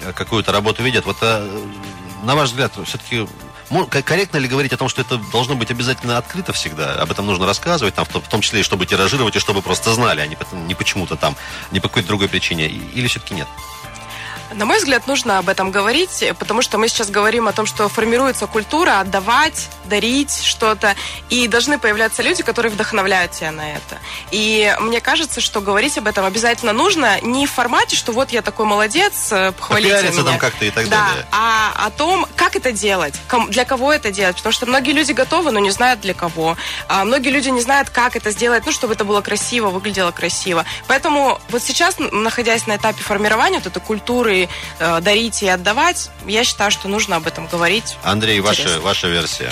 э, 0.01 0.11
какую-то 0.13 0.51
работу 0.51 0.83
видят. 0.83 1.05
Вот, 1.05 1.21
на 1.21 2.35
ваш 2.35 2.49
взгляд, 2.49 2.73
все-таки 2.85 3.27
Корректно 3.89 4.37
ли 4.37 4.47
говорить 4.47 4.73
о 4.73 4.77
том, 4.77 4.89
что 4.89 5.01
это 5.01 5.17
должно 5.31 5.55
быть 5.55 5.71
обязательно 5.71 6.17
открыто 6.17 6.53
всегда? 6.53 6.93
Об 7.01 7.11
этом 7.11 7.25
нужно 7.25 7.45
рассказывать, 7.45 7.95
там, 7.95 8.05
в 8.05 8.29
том 8.29 8.41
числе 8.41 8.63
чтобы 8.63 8.85
тиражировать, 8.85 9.35
и 9.35 9.39
чтобы 9.39 9.61
просто 9.61 9.93
знали, 9.93 10.21
а 10.21 10.27
не 10.27 10.75
почему-то 10.75 11.15
там, 11.15 11.35
не 11.71 11.79
по 11.79 11.87
какой-то 11.87 12.07
другой 12.07 12.29
причине. 12.29 12.67
Или 12.67 13.07
все-таки 13.07 13.33
нет? 13.33 13.47
На 14.53 14.65
мой 14.65 14.77
взгляд, 14.77 15.07
нужно 15.07 15.39
об 15.39 15.49
этом 15.49 15.71
говорить, 15.71 16.23
потому 16.37 16.61
что 16.61 16.77
мы 16.77 16.87
сейчас 16.87 17.09
говорим 17.09 17.47
о 17.47 17.51
том, 17.51 17.65
что 17.65 17.89
формируется 17.89 18.45
культура 18.45 18.99
отдавать, 18.99 19.69
дарить 19.85 20.43
что-то, 20.43 20.95
и 21.29 21.47
должны 21.47 21.79
появляться 21.79 22.21
люди, 22.21 22.43
которые 22.43 22.71
вдохновляют 22.71 23.31
тебя 23.31 23.51
на 23.51 23.71
это. 23.71 23.97
И 24.31 24.75
мне 24.79 25.01
кажется, 25.01 25.41
что 25.41 25.61
говорить 25.61 25.97
об 25.97 26.07
этом 26.07 26.25
обязательно 26.25 26.73
нужно 26.73 27.19
не 27.21 27.47
в 27.47 27.51
формате, 27.51 27.95
что 27.95 28.11
вот 28.11 28.29
я 28.29 28.41
такой 28.41 28.65
молодец, 28.65 29.31
э, 29.31 29.51
похвалите 29.51 30.09
меня. 30.11 30.23
там 30.23 30.37
как-то 30.37 30.65
и 30.65 30.69
так 30.69 30.89
да, 30.89 31.07
далее. 31.09 31.25
а 31.31 31.73
о 31.85 31.89
том, 31.89 32.27
как 32.35 32.55
это 32.55 32.71
делать, 32.71 33.15
для 33.49 33.65
кого 33.65 33.91
это 33.91 34.11
делать, 34.11 34.37
потому 34.37 34.53
что 34.53 34.65
многие 34.67 34.91
люди 34.91 35.11
готовы, 35.11 35.51
но 35.51 35.59
не 35.59 35.71
знают 35.71 36.01
для 36.01 36.13
кого. 36.13 36.55
А 36.87 37.03
многие 37.03 37.29
люди 37.29 37.49
не 37.49 37.61
знают, 37.61 37.89
как 37.89 38.15
это 38.15 38.31
сделать, 38.31 38.63
ну, 38.65 38.71
чтобы 38.71 38.93
это 38.93 39.05
было 39.05 39.21
красиво, 39.21 39.69
выглядело 39.69 40.11
красиво. 40.11 40.65
Поэтому 40.87 41.39
вот 41.49 41.63
сейчас, 41.63 41.95
находясь 41.97 42.67
на 42.67 42.75
этапе 42.75 43.01
формирования 43.01 43.57
вот 43.57 43.67
этой 43.67 43.81
культуры 43.81 44.34
истории 44.35 44.49
э, 44.79 45.01
дарить 45.01 45.43
и 45.43 45.47
отдавать, 45.47 46.09
я 46.27 46.43
считаю, 46.43 46.71
что 46.71 46.87
нужно 46.87 47.15
об 47.15 47.27
этом 47.27 47.47
говорить. 47.47 47.97
Андрей, 48.03 48.39
ваша, 48.39 48.79
ваша 48.81 49.07
версия. 49.07 49.51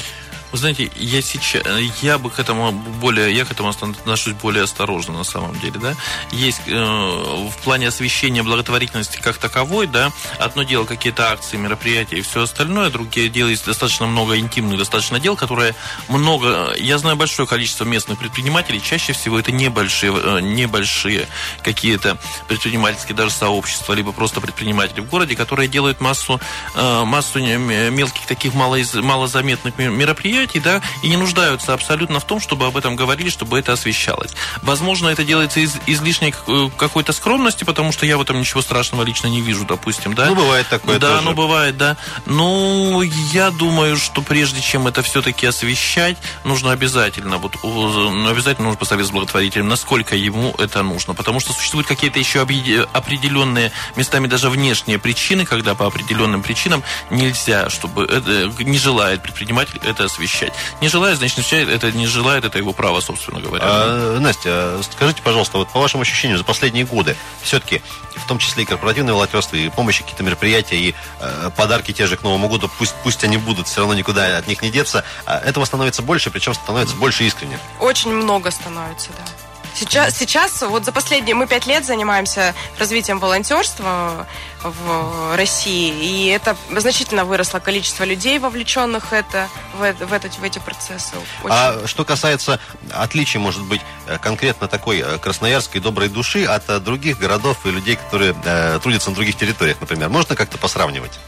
Вы 0.54 0.60
знаете, 0.60 0.92
я 0.98 1.24
сейчас, 1.24 1.63
я 2.04 2.20
бы 2.20 2.30
к 2.30 2.38
этому 2.38 2.72
более, 2.72 3.36
я 3.36 3.44
к 3.44 3.50
этому 3.50 3.70
отношусь 3.70 4.36
более 4.36 4.66
осторожно 4.66 5.18
на 5.18 5.24
самом 5.24 5.60
деле, 5.60 5.80
да. 5.80 5.96
Есть 6.32 6.62
э, 6.68 6.74
в 6.76 7.58
плане 7.63 7.88
освещения 7.88 8.44
благотворительности 8.44 9.18
как 9.18 9.38
таковой, 9.38 9.88
да, 9.88 10.12
одно 10.38 10.62
дело 10.62 10.86
какие-то 10.86 11.32
акции, 11.32 11.58
мероприятия 11.58 12.18
и 12.18 12.22
все 12.22 12.44
остальное, 12.44 12.92
другие 12.92 13.30
дело 13.30 13.48
есть 13.48 13.66
достаточно 13.66 14.06
много 14.06 14.38
интимных, 14.38 14.78
достаточно 14.78 15.20
дел, 15.20 15.36
которые 15.36 15.74
много, 16.08 16.76
я 16.78 17.00
знаю 17.00 17.16
большое 17.16 17.48
количество 17.48 17.86
местных 17.86 18.20
предпринимателей, 18.20 18.80
чаще 18.80 19.13
всего 19.13 19.39
это 19.39 19.52
небольшие, 19.52 20.13
э, 20.16 20.39
небольшие 20.39 21.28
какие-то 21.63 22.20
предпринимательские 22.48 23.16
даже 23.16 23.32
сообщества, 23.32 23.94
либо 23.94 24.12
просто 24.12 24.39
предприниматели 24.39 25.02
в 25.02 25.10
городе, 25.10 25.36
которые 25.36 25.68
делают 25.68 26.00
массу, 26.00 26.39
э, 26.76 27.04
массу 27.06 27.39
мелких 27.39 28.28
таких 28.28 28.54
мало, 28.54 28.78
малозаметных 28.94 29.80
мероприятий, 29.80 30.42
мероприятий, 30.43 30.60
да, 30.60 30.82
и 31.01 31.10
не 31.10 31.17
нуждаются 31.17 31.73
абсолютно 31.73 32.19
в 32.19 32.25
том, 32.25 32.39
чтобы 32.39 32.65
об 32.65 32.77
этом 32.77 32.95
говорили, 32.95 33.29
чтобы 33.29 33.60
это 33.60 33.73
освещалось. 33.73 34.32
Возможно, 34.62 35.10
это 35.10 35.23
делается 35.23 35.60
из 35.60 35.75
излишней 35.88 36.34
э, 36.47 36.69
какой-то 36.77 37.13
скромности, 37.13 37.63
потому 37.63 37.91
что 37.91 38.06
я 38.06 38.17
в 38.17 38.21
этом 38.21 38.39
ничего 38.39 38.62
страшного 38.62 39.03
лично 39.03 39.27
не 39.27 39.41
вижу, 39.41 39.65
допустим, 39.65 40.13
да. 40.13 40.27
Ну, 40.27 40.36
бывает 40.36 40.67
такое 40.69 40.99
Да, 40.99 41.12
тоже. 41.12 41.21
ну, 41.23 41.34
бывает, 41.34 41.77
да. 41.77 41.97
Ну, 42.25 43.01
я 43.01 43.51
думаю, 43.51 43.97
что 43.97 44.21
прежде 44.21 44.62
чем 44.62 44.88
это 44.88 45.01
все-таки 45.01 45.45
освещать, 45.45 46.17
нужно 46.43 46.71
обязательно, 46.71 47.38
вот, 47.38 47.56
ну, 47.63 48.27
обязательно 48.27 48.67
нужно 48.67 48.79
посоветовать 48.79 49.10
с 49.10 49.12
благотворителем, 49.12 49.67
насколько 49.67 50.15
ему 50.15 50.53
это 50.60 50.84
нужно. 50.84 51.13
Потому 51.13 51.39
что 51.39 51.53
существуют 51.53 51.88
какие-то 51.88 52.19
еще 52.19 52.41
определенные, 52.41 53.71
местами 53.95 54.27
даже 54.27 54.49
внешние 54.49 54.99
причины, 54.99 55.45
когда 55.45 55.75
по 55.75 55.86
определенным 55.88 56.43
причинам 56.43 56.84
нельзя, 57.10 57.69
чтобы 57.69 58.06
это, 58.06 58.51
не 58.63 58.77
желает 58.77 59.21
предприниматель 59.21 59.79
это 59.84 60.06
освещать 60.06 60.33
освещать. 60.34 60.54
Не 60.82 60.88
желает, 60.88 61.17
значит, 61.17 61.54
это 61.54 61.91
не 61.91 62.08
желает, 62.08 62.46
это 62.46 62.58
его 62.58 62.74
право, 62.74 63.00
собственно 63.02 63.39
говоря. 63.39 63.63
А, 63.65 64.19
Настя, 64.19 64.82
скажите, 64.91 65.22
пожалуйста, 65.22 65.58
вот 65.58 65.69
по 65.69 65.80
вашим 65.80 66.02
ощущениям 66.02 66.38
за 66.38 66.43
последние 66.43 66.86
годы, 66.86 67.15
все-таки, 67.41 67.82
в 68.15 68.28
том 68.28 68.39
числе 68.39 68.63
и 68.63 68.65
корпоративное 68.65 69.13
волонтерство, 69.13 69.56
и 69.56 69.69
помощь, 69.69 70.00
какие-то 70.00 70.24
мероприятия, 70.24 70.78
и 70.78 70.96
э, 71.19 71.50
подарки 71.56 71.91
те 71.91 72.08
же 72.08 72.17
к 72.17 72.24
Новому 72.24 72.48
году, 72.48 72.69
пусть, 72.78 72.96
пусть 73.04 73.24
они 73.24 73.38
будут, 73.38 73.67
все 73.67 73.82
равно 73.82 73.96
никуда 73.96 74.38
от 74.38 74.48
них 74.48 74.62
не 74.62 74.72
деться, 74.72 75.04
а 75.26 75.39
этого 75.39 75.65
становится 75.65 76.02
больше, 76.02 76.32
причем 76.32 76.54
становится 76.54 76.96
больше 76.96 77.24
искренне. 77.24 77.60
Очень 77.80 78.12
много 78.13 78.52
становится, 78.52 79.10
да. 79.12 79.42
Сейчас, 79.76 80.18
сейчас, 80.18 80.62
вот 80.62 80.86
за 80.86 80.92
последние, 80.92 81.36
мы 81.36 81.48
пять 81.48 81.66
лет 81.66 81.86
занимаемся 81.86 82.54
развитием 82.78 83.20
волонтерства 83.20 84.28
в 84.64 85.36
России, 85.36 85.92
и 85.92 86.28
это 86.28 86.56
значительно 86.78 87.26
выросло 87.26 87.60
количество 87.60 88.04
людей, 88.04 88.40
вовлеченных 88.40 89.12
это, 89.12 89.50
в, 89.74 90.06
в, 90.06 90.14
это, 90.14 90.30
в 90.30 90.44
эти 90.44 90.60
процессы. 90.60 91.16
Очень. 91.44 91.56
А 91.56 91.88
что 91.88 92.06
касается 92.06 92.60
отличий, 92.92 93.40
может 93.40 93.64
быть, 93.64 93.82
конкретно 94.22 94.68
такой 94.68 95.00
э, 95.00 95.18
красноярской 95.18 95.82
доброй 95.82 96.10
души 96.10 96.46
от 96.46 96.70
э, 96.70 96.80
других 96.80 97.20
городов 97.20 97.66
и 97.66 97.72
людей, 97.72 97.96
которые 97.96 98.36
э, 98.46 98.80
трудятся 98.82 99.10
на 99.10 99.16
других 99.16 99.36
территориях, 99.36 99.78
например, 99.82 100.10
можно 100.10 100.36
как-то 100.36 100.58
посравнивать? 100.58 101.20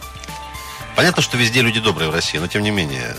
Понятно, 0.96 1.22
что 1.22 1.36
везде 1.36 1.62
люди 1.62 1.80
добрые 1.80 2.10
в 2.10 2.14
России, 2.14 2.38
но 2.38 2.48
тем 2.48 2.64
не 2.64 2.72
менее, 2.72 3.16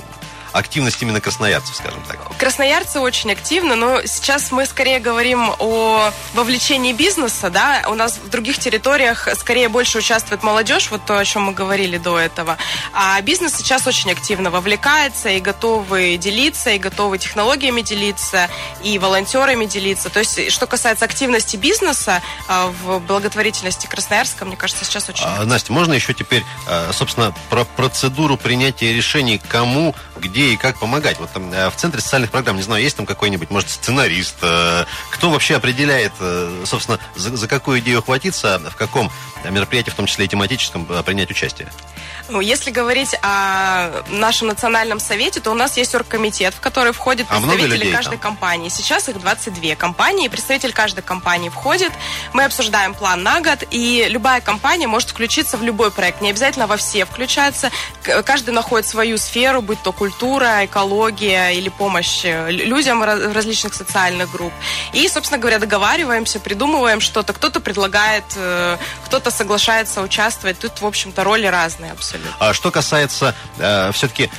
активность 0.57 1.03
именно 1.03 1.21
красноярцев, 1.21 1.77
скажем 1.77 2.03
так? 2.09 2.37
Красноярцы 2.39 3.01
очень 3.01 3.33
активны, 3.33 3.75
но 3.75 4.03
сейчас 4.07 4.51
мы 4.51 4.67
скорее 4.67 5.01
говорим 5.01 5.53
о 5.59 6.11
вовлечении 6.35 6.93
бизнеса, 6.93 7.51
да, 7.51 7.85
у 7.89 7.95
нас 7.95 8.19
в 8.19 8.29
других 8.31 8.59
территориях 8.59 9.29
скорее 9.39 9.69
больше 9.69 9.99
участвует 9.99 10.43
молодежь, 10.43 10.91
вот 10.91 11.05
то, 11.05 11.19
о 11.19 11.25
чем 11.25 11.43
мы 11.45 11.53
говорили 11.53 11.99
до 11.99 12.19
этого, 12.19 12.57
а 12.93 13.21
бизнес 13.21 13.55
сейчас 13.55 13.87
очень 13.87 14.11
активно 14.11 14.51
вовлекается 14.51 15.29
и 15.29 15.41
готовы 15.41 16.17
делиться, 16.17 16.71
и 16.71 16.79
готовы 16.79 17.19
технологиями 17.19 17.83
делиться, 17.83 18.49
и 18.83 18.99
волонтерами 18.99 19.67
делиться, 19.67 20.09
то 20.11 20.21
есть, 20.21 20.51
что 20.51 20.67
касается 20.67 21.05
активности 21.05 21.57
бизнеса 21.57 22.23
а, 22.49 22.73
в 22.83 23.01
благотворительности 23.01 23.87
Красноярска, 23.87 24.45
мне 24.45 24.57
кажется, 24.57 24.85
сейчас 24.85 25.09
очень... 25.09 25.25
А, 25.25 25.45
Настя, 25.45 25.73
можно 25.73 25.93
еще 25.93 26.15
теперь, 26.15 26.45
а, 26.67 26.91
собственно, 26.93 27.35
про 27.51 27.65
процедуру 27.65 28.37
принятия 28.37 28.93
решений, 28.93 29.41
кому, 29.49 29.95
где 30.17 30.46
и 30.53 30.57
как 30.57 30.79
помогать. 30.79 31.19
Вот 31.19 31.31
там 31.31 31.53
э, 31.53 31.71
в 31.71 31.77
Центре 31.77 32.01
социальных 32.01 32.31
программ, 32.31 32.57
не 32.57 32.63
знаю, 32.63 32.83
есть 32.83 32.97
там 32.97 33.07
какой-нибудь, 33.07 33.51
может, 33.51 33.71
сценарист, 33.71 34.37
э, 34.43 34.85
кто 35.11 35.31
вообще 35.31 35.57
определяет, 35.57 36.13
э, 36.21 36.65
собственно, 36.65 36.99
за, 37.15 37.37
за 37.37 37.49
какую 37.49 37.81
идею 37.81 38.03
хватиться, 38.03 38.61
в 38.71 38.77
каком 38.77 39.11
мероприятии, 39.49 39.91
в 39.91 39.95
том 39.95 40.07
числе 40.07 40.25
и 40.25 40.29
тематическом, 40.29 40.87
принять 41.05 41.31
участие? 41.31 41.71
Ну, 42.29 42.41
если 42.41 42.71
говорить 42.71 43.15
о 43.23 44.03
нашем 44.09 44.49
национальном 44.49 44.99
совете, 44.99 45.41
то 45.41 45.51
у 45.53 45.55
нас 45.55 45.77
есть 45.77 45.95
оргкомитет, 45.95 46.55
в 46.55 46.61
который 46.61 46.93
входят 46.93 47.27
А 47.31 47.41
представители 47.41 47.93
каждой 47.93 48.11
там? 48.13 48.19
компании. 48.21 48.69
Сейчас 48.69 49.09
их 49.09 49.21
22 49.21 49.77
компании, 49.77 50.27
представитель 50.29 50.73
каждой 50.73 51.03
компании 51.03 51.49
входит. 51.51 51.93
Мы 52.33 52.45
обсуждаем 52.45 52.95
план 52.95 53.23
на 53.23 53.41
год, 53.41 53.61
и 53.71 54.07
любая 54.09 54.41
компания 54.41 54.89
может 54.89 55.11
включиться 55.11 55.57
в 55.57 55.63
любой 55.63 55.91
проект. 55.93 56.21
Не 56.21 56.31
обязательно 56.31 56.67
во 56.67 56.77
все 56.77 57.05
включаться. 57.05 57.71
Каждый 58.25 58.51
находит 58.51 58.89
свою 58.89 59.19
сферу, 59.19 59.63
будь 59.63 59.81
то 59.83 59.93
культура, 59.93 60.65
экология 60.65 61.51
или 61.51 61.69
помощь 61.69 62.25
э, 62.25 62.51
лю- 62.51 62.67
людям 62.67 63.03
различных 63.05 63.75
социальных 63.75 64.31
групп. 64.33 64.53
И, 64.93 65.09
собственно 65.09 65.39
говоря, 65.39 65.59
договариваемся, 65.61 66.41
придумываем 66.41 67.01
что-то. 67.01 67.33
Кто-то 67.33 67.61
предлагает, 67.61 68.25
э, 68.35 68.79
кто-то 69.05 69.31
соглашается 69.31 70.01
участвовать. 70.03 70.59
Тут, 70.59 70.81
в 70.81 70.87
общем-то, 70.87 71.23
роли 71.23 71.47
разные 71.47 71.93
абсолютно. 71.93 72.16
А 72.39 72.55
что 72.55 72.71
касается 72.71 73.35
все-таки 73.93 74.31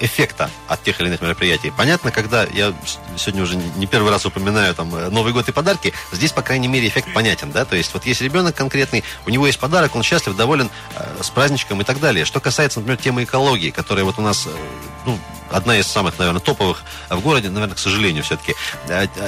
эффекта 0.00 0.50
от 0.68 0.82
тех 0.82 1.00
или 1.00 1.08
иных 1.08 1.20
мероприятий, 1.20 1.72
понятно, 1.76 2.10
когда 2.10 2.44
я 2.44 2.72
сегодня 3.16 3.42
уже 3.42 3.56
не 3.56 3.86
первый 3.86 4.10
раз 4.10 4.26
упоминаю 4.26 4.74
там 4.74 4.94
э, 4.94 5.08
Новый 5.10 5.32
год 5.32 5.48
и 5.48 5.52
подарки, 5.52 5.92
здесь, 6.12 6.32
по 6.32 6.42
крайней 6.42 6.68
мере, 6.68 6.88
эффект 6.88 7.12
понятен, 7.12 7.50
да, 7.50 7.64
то 7.64 7.76
есть 7.76 7.92
вот 7.94 8.04
есть 8.06 8.20
ребенок 8.20 8.54
конкретный, 8.54 9.04
у 9.26 9.30
него 9.30 9.46
есть 9.46 9.58
подарок, 9.58 9.94
он 9.96 10.02
счастлив, 10.02 10.36
доволен 10.36 10.70
э, 10.94 11.22
с 11.22 11.30
праздничком 11.30 11.80
и 11.80 11.84
так 11.84 12.00
далее. 12.00 12.24
Что 12.24 12.40
касается, 12.40 12.80
например, 12.80 13.00
темы 13.00 13.24
экологии, 13.24 13.70
которая 13.70 14.04
вот 14.04 14.18
у 14.18 14.22
нас, 14.22 14.46
э, 14.46 14.50
ну, 15.04 15.18
одна 15.50 15.78
из 15.78 15.86
самых, 15.86 16.18
наверное, 16.18 16.40
топовых 16.40 16.82
в 17.08 17.20
городе, 17.20 17.48
наверное, 17.48 17.76
к 17.76 17.78
сожалению, 17.78 18.24
все-таки. 18.24 18.54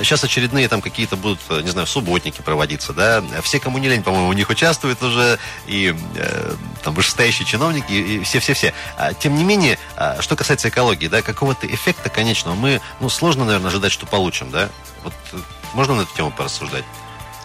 Сейчас 0.02 0.24
очередные 0.24 0.68
там 0.68 0.80
какие-то 0.80 1.16
будут, 1.16 1.40
э, 1.48 1.60
не 1.62 1.70
знаю, 1.70 1.86
субботники 1.86 2.40
проводиться, 2.42 2.92
да. 2.92 3.22
Все, 3.42 3.60
кому 3.60 3.78
не 3.78 3.88
лень, 3.88 4.02
по-моему, 4.02 4.28
у 4.28 4.32
них 4.32 4.50
участвуют 4.50 5.02
уже, 5.02 5.38
и 5.66 5.94
э, 6.16 6.54
там 6.88 6.94
вышестоящие 6.94 7.46
чиновники, 7.46 7.92
и 7.92 8.24
все-все-все. 8.24 8.72
А, 8.96 9.12
Тем 9.12 9.36
не 9.36 9.44
менее, 9.44 9.78
а, 9.94 10.22
что 10.22 10.36
касается 10.36 10.70
экологии, 10.70 11.06
да, 11.06 11.20
какого-то 11.20 11.66
эффекта 11.66 12.08
конечного 12.08 12.54
мы, 12.54 12.80
ну, 13.00 13.10
сложно, 13.10 13.44
наверное, 13.44 13.68
ожидать, 13.68 13.92
что 13.92 14.06
получим, 14.06 14.50
да. 14.50 14.70
Вот 15.04 15.12
э, 15.32 15.36
можно 15.74 15.94
на 15.94 16.02
эту 16.02 16.14
тему 16.16 16.30
порассуждать? 16.30 16.84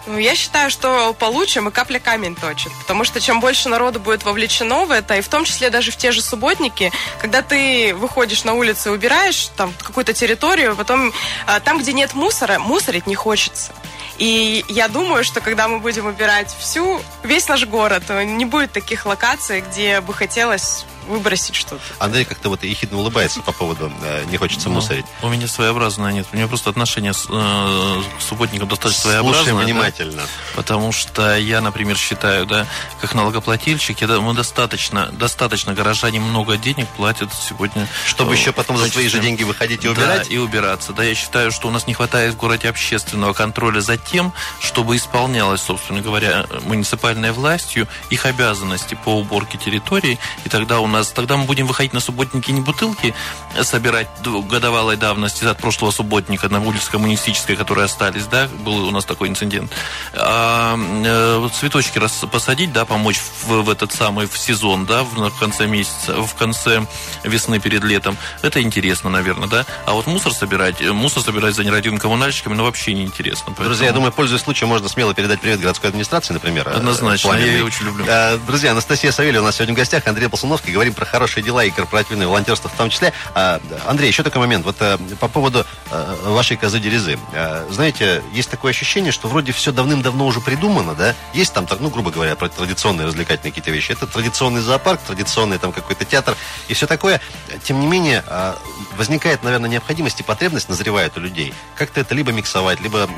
Ну, 0.06 0.16
я 0.16 0.34
считаю, 0.34 0.70
что 0.70 1.12
получим, 1.12 1.68
и 1.68 1.70
капля 1.70 1.98
камень 1.98 2.34
точит. 2.36 2.72
Потому 2.80 3.04
что 3.04 3.20
чем 3.20 3.40
больше 3.40 3.68
народу 3.68 4.00
будет 4.00 4.24
вовлечено 4.24 4.86
в 4.86 4.90
это, 4.90 5.16
и 5.16 5.20
в 5.20 5.28
том 5.28 5.44
числе 5.44 5.68
даже 5.68 5.90
в 5.90 5.96
те 5.98 6.10
же 6.10 6.22
субботники, 6.22 6.90
когда 7.20 7.42
ты 7.42 7.94
выходишь 7.94 8.44
на 8.44 8.54
улицу 8.54 8.90
и 8.90 8.92
убираешь 8.94 9.50
там 9.56 9.74
какую-то 9.82 10.14
территорию, 10.14 10.74
потом 10.74 11.12
а, 11.46 11.60
там, 11.60 11.80
где 11.80 11.92
нет 11.92 12.14
мусора, 12.14 12.58
мусорить 12.58 13.06
не 13.06 13.14
хочется. 13.14 13.72
И 14.18 14.64
я 14.68 14.88
думаю, 14.88 15.24
что 15.24 15.40
когда 15.40 15.68
мы 15.68 15.80
будем 15.80 16.06
убирать 16.06 16.54
всю, 16.58 17.00
весь 17.22 17.48
наш 17.48 17.66
город, 17.66 18.04
не 18.08 18.44
будет 18.44 18.72
таких 18.72 19.06
локаций, 19.06 19.60
где 19.60 20.00
бы 20.00 20.14
хотелось 20.14 20.84
выбросить 21.08 21.54
что-то. 21.54 21.82
Андрей 21.98 22.24
как-то 22.24 22.48
вот 22.48 22.62
ехидно 22.62 22.98
улыбается 22.98 23.40
по 23.40 23.52
поводу 23.52 23.92
э, 24.02 24.24
«не 24.30 24.36
хочется 24.36 24.68
Ну, 24.68 24.76
мусорить». 24.76 25.06
У 25.22 25.28
меня 25.28 25.46
своеобразное 25.46 26.12
нет. 26.12 26.26
У 26.32 26.36
меня 26.36 26.48
просто 26.48 26.70
отношение 26.70 27.12
с, 27.12 27.26
э, 27.28 28.02
к 28.18 28.22
субботникам 28.22 28.68
достаточно 28.68 29.02
своеобразное. 29.02 29.54
да. 29.54 29.64
внимательно. 29.64 30.22
Потому 30.54 30.92
что 30.92 31.36
я, 31.36 31.60
например, 31.60 31.96
считаю, 31.96 32.46
да, 32.46 32.66
как 33.00 33.14
налогоплательщик, 33.14 34.00
я, 34.00 34.06
да, 34.06 34.20
мы 34.20 34.34
достаточно, 34.34 35.06
достаточно 35.12 35.74
горожане 35.74 36.20
много 36.20 36.56
денег 36.56 36.88
платят 36.96 37.30
сегодня. 37.34 37.88
Чтобы 38.06 38.34
э, 38.34 38.36
еще 38.36 38.52
потом 38.52 38.76
за 38.78 38.88
свои 38.88 39.08
же 39.08 39.20
деньги 39.20 39.42
выходить 39.42 39.84
и 39.84 39.88
убирать? 39.88 40.28
Да, 40.28 40.34
и 40.34 40.38
убираться. 40.38 40.92
Да, 40.92 41.02
я 41.04 41.14
считаю, 41.14 41.52
что 41.52 41.68
у 41.68 41.70
нас 41.70 41.86
не 41.86 41.94
хватает 41.94 42.34
в 42.34 42.36
городе 42.36 42.68
общественного 42.68 43.32
контроля 43.32 43.80
за 43.80 43.96
тем, 43.96 44.32
чтобы 44.60 44.96
исполнялась, 44.96 45.60
собственно 45.62 46.00
говоря, 46.00 46.46
муниципальной 46.62 47.32
властью 47.32 47.88
их 48.10 48.26
обязанности 48.26 48.96
по 49.04 49.10
уборке 49.18 49.58
территорий. 49.58 50.18
И 50.44 50.48
тогда 50.48 50.80
у 50.80 50.86
нас, 50.86 50.93
тогда 51.02 51.36
мы 51.36 51.44
будем 51.44 51.66
выходить 51.66 51.92
на 51.92 52.00
субботники 52.00 52.50
не 52.50 52.60
бутылки 52.60 53.14
собирать 53.62 54.08
годовалой 54.24 54.96
давности 54.96 55.44
от 55.44 55.58
прошлого 55.58 55.90
субботника 55.90 56.48
на 56.48 56.60
улице 56.60 56.90
коммунистической, 56.90 57.56
которые 57.56 57.84
остались, 57.86 58.26
да, 58.26 58.48
был 58.64 58.86
у 58.86 58.90
нас 58.90 59.04
такой 59.04 59.28
инцидент. 59.28 59.70
А, 60.14 60.76
э, 60.78 61.48
цветочки 61.54 61.98
рас- 61.98 62.24
посадить, 62.30 62.72
да, 62.72 62.84
помочь 62.84 63.18
в, 63.46 63.62
в 63.62 63.70
этот 63.70 63.92
самый 63.92 64.26
в 64.26 64.36
сезон, 64.38 64.86
да, 64.86 65.02
в, 65.02 65.14
в 65.30 65.38
конце 65.38 65.66
месяца, 65.66 66.20
в 66.22 66.34
конце 66.34 66.86
весны 67.22 67.58
перед 67.60 67.82
летом. 67.84 68.16
Это 68.42 68.62
интересно, 68.62 69.10
наверное, 69.10 69.48
да. 69.48 69.66
А 69.86 69.92
вот 69.92 70.06
мусор 70.06 70.32
собирать, 70.32 70.80
э, 70.80 70.92
мусор 70.92 71.22
собирать 71.22 71.54
за 71.54 71.64
нерадивыми 71.64 71.98
коммунальщиками, 71.98 72.54
ну 72.54 72.64
вообще 72.64 72.92
неинтересно. 72.94 73.52
Друзья, 73.54 73.64
я 73.66 73.76
Поэтому- 73.76 73.94
думаю, 73.94 74.12
пользуясь 74.12 74.42
случаем, 74.42 74.68
можно 74.68 74.88
смело 74.88 75.14
передать 75.14 75.40
привет 75.40 75.60
городской 75.60 75.88
администрации, 75.90 76.32
например. 76.34 76.68
э, 76.68 76.72
Однозначно, 76.72 77.32
я 77.34 77.46
ее 77.46 77.64
очень 77.64 77.84
люблю. 77.86 78.04
Друзья, 78.46 78.72
Анастасия 78.72 79.12
Савельева 79.12 79.42
у 79.42 79.46
нас 79.46 79.56
сегодня 79.56 79.74
в 79.74 79.76
гостях, 79.76 80.06
Андрей 80.06 80.28
Полсуновский. 80.28 80.72
Говорим 80.84 80.96
про 80.96 81.06
хорошие 81.06 81.42
дела 81.42 81.64
и 81.64 81.70
корпоративное 81.70 82.26
волонтерство 82.26 82.68
в 82.68 82.74
том 82.74 82.90
числе. 82.90 83.14
А, 83.34 83.58
Андрей, 83.86 84.08
еще 84.08 84.22
такой 84.22 84.40
момент. 84.42 84.66
Вот 84.66 84.76
э, 84.80 84.98
по 85.18 85.28
поводу 85.28 85.64
э, 85.90 86.16
вашей 86.24 86.58
козы 86.58 86.78
Дерезы. 86.78 87.18
Э, 87.32 87.66
Знаете, 87.70 88.22
есть 88.34 88.50
такое 88.50 88.72
ощущение, 88.72 89.10
что 89.10 89.28
вроде 89.28 89.52
все 89.52 89.72
давным-давно 89.72 90.26
уже 90.26 90.42
придумано, 90.42 90.94
да? 90.94 91.14
Есть 91.32 91.54
там, 91.54 91.66
ну, 91.80 91.88
грубо 91.88 92.10
говоря, 92.10 92.34
традиционные 92.34 93.06
развлекательные 93.06 93.50
какие-то 93.50 93.70
вещи. 93.70 93.92
Это 93.92 94.06
традиционный 94.06 94.60
зоопарк, 94.60 95.00
традиционный 95.00 95.56
там 95.56 95.72
какой-то 95.72 96.04
театр 96.04 96.36
и 96.68 96.74
все 96.74 96.86
такое. 96.86 97.18
Тем 97.62 97.80
не 97.80 97.86
менее, 97.86 98.22
э, 98.26 98.54
возникает, 98.98 99.42
наверное, 99.42 99.70
необходимость 99.70 100.20
и 100.20 100.22
потребность 100.22 100.68
назревает 100.68 101.16
у 101.16 101.20
людей. 101.20 101.54
Как-то 101.76 102.00
это 102.02 102.14
либо 102.14 102.30
миксовать, 102.30 102.80
либо 102.82 103.08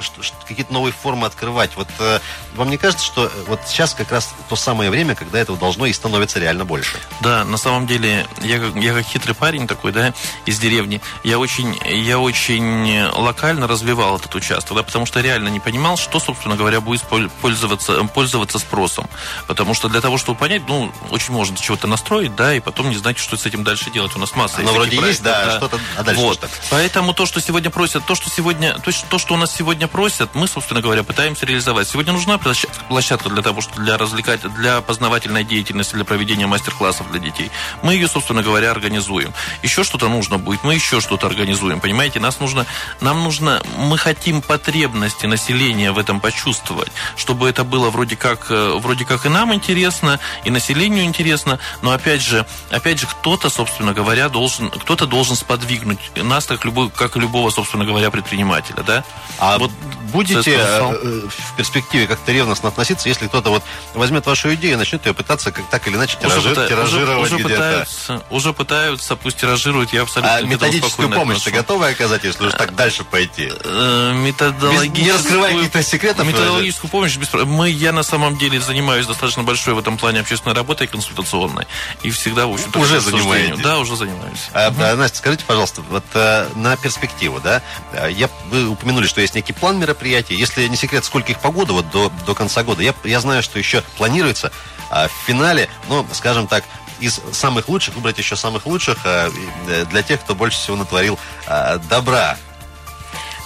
что- 0.00 0.22
какие-то 0.48 0.72
новые 0.72 0.94
формы 0.94 1.26
открывать. 1.26 1.76
Вот 1.76 1.88
э, 1.98 2.20
вам 2.54 2.70
не 2.70 2.78
кажется, 2.78 3.04
что 3.04 3.30
вот 3.46 3.60
сейчас 3.66 3.92
как 3.92 4.10
раз 4.10 4.32
то 4.48 4.56
самое 4.56 4.88
время, 4.88 5.14
когда 5.14 5.38
этого 5.38 5.58
должно 5.58 5.84
и 5.84 5.92
становится 5.92 6.38
реально 6.38 6.64
больше? 6.64 6.93
Да, 7.20 7.44
на 7.44 7.56
самом 7.56 7.86
деле, 7.86 8.26
я 8.42 8.58
как, 8.58 8.76
я 8.76 8.92
как 8.92 9.04
хитрый 9.04 9.34
парень 9.34 9.66
такой, 9.66 9.92
да, 9.92 10.12
из 10.46 10.58
деревни, 10.58 11.00
я 11.22 11.38
очень, 11.38 11.78
я 11.84 12.18
очень 12.18 13.02
локально 13.12 13.66
развивал 13.66 14.16
этот 14.16 14.34
участок, 14.34 14.76
да, 14.76 14.82
потому 14.82 15.06
что 15.06 15.20
реально 15.20 15.48
не 15.48 15.60
понимал, 15.60 15.96
что, 15.96 16.20
собственно 16.20 16.56
говоря, 16.56 16.80
будет 16.80 17.02
поль- 17.02 17.30
пользоваться, 17.40 18.04
пользоваться 18.04 18.58
спросом. 18.58 19.08
Потому 19.46 19.74
что 19.74 19.88
для 19.88 20.00
того, 20.00 20.18
чтобы 20.18 20.38
понять, 20.38 20.62
ну, 20.68 20.92
очень 21.10 21.32
можно 21.32 21.56
чего-то 21.56 21.86
настроить, 21.86 22.34
да, 22.36 22.54
и 22.54 22.60
потом 22.60 22.90
не 22.90 22.96
знать, 22.96 23.18
что 23.18 23.36
с 23.36 23.46
этим 23.46 23.64
дальше 23.64 23.90
делать. 23.90 24.14
У 24.16 24.18
нас 24.18 24.34
масса 24.34 24.60
есть 24.60 24.72
вроде 24.72 24.90
таких 24.90 25.06
есть, 25.06 25.22
да, 25.22 25.40
проектов, 25.40 25.56
что-то, 25.56 25.80
а 25.96 26.02
дальше 26.02 26.20
вот. 26.20 26.36
что? 26.36 26.48
Поэтому 26.70 27.14
то, 27.14 27.26
что 27.26 27.40
сегодня 27.40 27.70
просят, 27.70 28.04
то, 28.04 28.14
что 28.14 28.28
сегодня, 28.28 28.74
то, 28.78 28.90
то, 29.08 29.18
что 29.18 29.34
у 29.34 29.36
нас 29.36 29.54
сегодня 29.54 29.88
просят, 29.88 30.34
мы, 30.34 30.48
собственно 30.48 30.80
говоря, 30.80 31.02
пытаемся 31.02 31.46
реализовать. 31.46 31.88
Сегодня 31.88 32.12
нужна 32.12 32.38
площадка, 32.38 32.84
площадка 32.88 33.30
для 33.30 33.42
того, 33.42 33.60
что 33.60 33.80
для 33.80 33.96
развлекать, 33.96 34.40
для 34.54 34.80
познавательной 34.80 35.44
деятельности, 35.44 35.94
для 35.94 36.04
проведения 36.04 36.46
мастер-классов 36.46 36.83
для 37.10 37.18
детей. 37.20 37.50
Мы 37.82 37.94
ее, 37.94 38.08
собственно 38.08 38.42
говоря, 38.42 38.70
организуем. 38.70 39.32
Еще 39.62 39.84
что-то 39.84 40.08
нужно 40.08 40.38
будет, 40.38 40.62
мы 40.64 40.74
еще 40.74 41.00
что-то 41.00 41.26
организуем. 41.26 41.80
Понимаете, 41.80 42.20
нас 42.20 42.40
нужно, 42.40 42.66
нам 43.00 43.22
нужно, 43.22 43.62
мы 43.78 43.98
хотим 43.98 44.42
потребности 44.42 45.26
населения 45.26 45.92
в 45.92 45.98
этом 45.98 46.20
почувствовать, 46.20 46.92
чтобы 47.16 47.48
это 47.48 47.64
было 47.64 47.90
вроде 47.90 48.16
как, 48.16 48.50
э, 48.50 48.78
вроде 48.78 49.04
как 49.04 49.26
и 49.26 49.28
нам 49.28 49.54
интересно, 49.54 50.18
и 50.44 50.50
населению 50.50 51.04
интересно, 51.04 51.58
но 51.82 51.92
опять 51.92 52.20
же, 52.22 52.46
опять 52.70 52.98
же, 53.00 53.06
кто-то, 53.06 53.50
собственно 53.50 53.92
говоря, 53.92 54.28
должен, 54.28 54.70
кто-то 54.70 55.06
должен 55.06 55.36
сподвигнуть 55.36 55.98
нас, 56.16 56.46
как, 56.46 56.64
любой, 56.64 56.90
как 56.90 57.16
и 57.16 57.20
любого, 57.20 57.50
собственно 57.50 57.84
говоря, 57.84 58.10
предпринимателя, 58.10 58.82
да? 58.82 59.04
А 59.38 59.58
Вот 59.58 59.70
будете 60.12 60.52
э, 60.56 60.80
э, 61.02 61.28
в 61.28 61.56
перспективе 61.56 62.06
как-то 62.06 62.32
ревностно 62.32 62.68
относиться, 62.68 63.08
если 63.08 63.26
кто-то 63.26 63.50
вот 63.50 63.62
возьмет 63.94 64.26
вашу 64.26 64.54
идею 64.54 64.74
и 64.74 64.76
начнет 64.76 65.04
ее 65.06 65.14
пытаться 65.14 65.50
как 65.52 65.68
так 65.68 65.86
или 65.88 65.96
иначе 65.96 66.16
тиражи- 66.20 66.54
тиражировать 66.74 67.26
уже, 67.26 67.34
уже 67.34 67.44
где-то? 67.44 67.48
пытаются, 67.48 68.22
уже 68.30 68.52
пытаются, 68.52 69.16
пусть 69.16 69.36
тиражируют, 69.36 69.92
я 69.92 70.02
абсолютно 70.02 70.32
А 70.32 70.36
к 70.36 70.38
этому 70.38 70.52
методическую 70.52 71.10
помощь 71.10 71.42
ты 71.42 71.50
готова 71.50 71.88
оказать, 71.88 72.24
если 72.24 72.46
уж 72.46 72.52
так 72.52 72.74
дальше 72.74 73.04
пойти? 73.04 73.50
Э, 73.64 74.12
методологическую... 74.14 74.90
Без- 74.90 75.02
не 75.02 75.12
раскрывая 75.12 75.54
каких-то 75.54 75.82
секретов, 75.82 76.26
Методологическую 76.26 76.90
помощь. 76.90 77.16
без 77.16 77.32
Мы, 77.32 77.70
я 77.70 77.92
на 77.92 78.02
самом 78.02 78.36
деле 78.38 78.60
занимаюсь 78.60 79.06
достаточно 79.06 79.42
большой 79.42 79.74
в 79.74 79.78
этом 79.78 79.96
плане 79.96 80.20
общественной 80.20 80.54
работой 80.54 80.86
консультационной. 80.86 81.66
И 82.02 82.10
всегда, 82.10 82.46
в 82.46 82.52
общем-то... 82.52 82.78
Уже 82.78 83.00
занимаетесь? 83.00 83.60
Да, 83.60 83.78
уже 83.78 83.96
занимаюсь. 83.96 84.50
А, 84.52 84.72
а, 84.78 84.96
Настя, 84.96 85.18
скажите, 85.18 85.44
пожалуйста, 85.46 85.82
вот 85.90 86.04
э, 86.14 86.48
на 86.56 86.76
перспективу, 86.76 87.40
да, 87.40 87.62
я, 88.08 88.28
вы 88.50 88.68
упомянули, 88.68 89.06
что 89.06 89.20
есть 89.20 89.34
некий 89.34 89.52
план 89.52 89.78
мероприятий. 89.78 90.34
Если 90.34 90.66
не 90.68 90.76
секрет, 90.76 91.04
сколько 91.04 91.32
их 91.32 91.40
по 91.40 91.50
году, 91.50 91.74
вот 91.74 91.90
до, 91.90 92.12
до 92.26 92.34
конца 92.34 92.62
года, 92.62 92.82
я, 92.82 92.94
я 93.04 93.20
знаю, 93.20 93.42
что 93.42 93.58
еще 93.58 93.82
планируется 93.96 94.48
а, 94.48 94.73
в 95.08 95.26
финале, 95.26 95.68
ну, 95.88 96.06
скажем 96.12 96.46
так, 96.46 96.64
из 97.00 97.20
самых 97.32 97.68
лучших 97.68 97.94
выбрать 97.94 98.18
еще 98.18 98.36
самых 98.36 98.66
лучших 98.66 98.98
э, 99.04 99.30
э, 99.68 99.84
для 99.86 100.02
тех, 100.02 100.20
кто 100.20 100.34
больше 100.34 100.58
всего 100.58 100.76
натворил 100.76 101.18
э, 101.46 101.78
добра. 101.88 102.36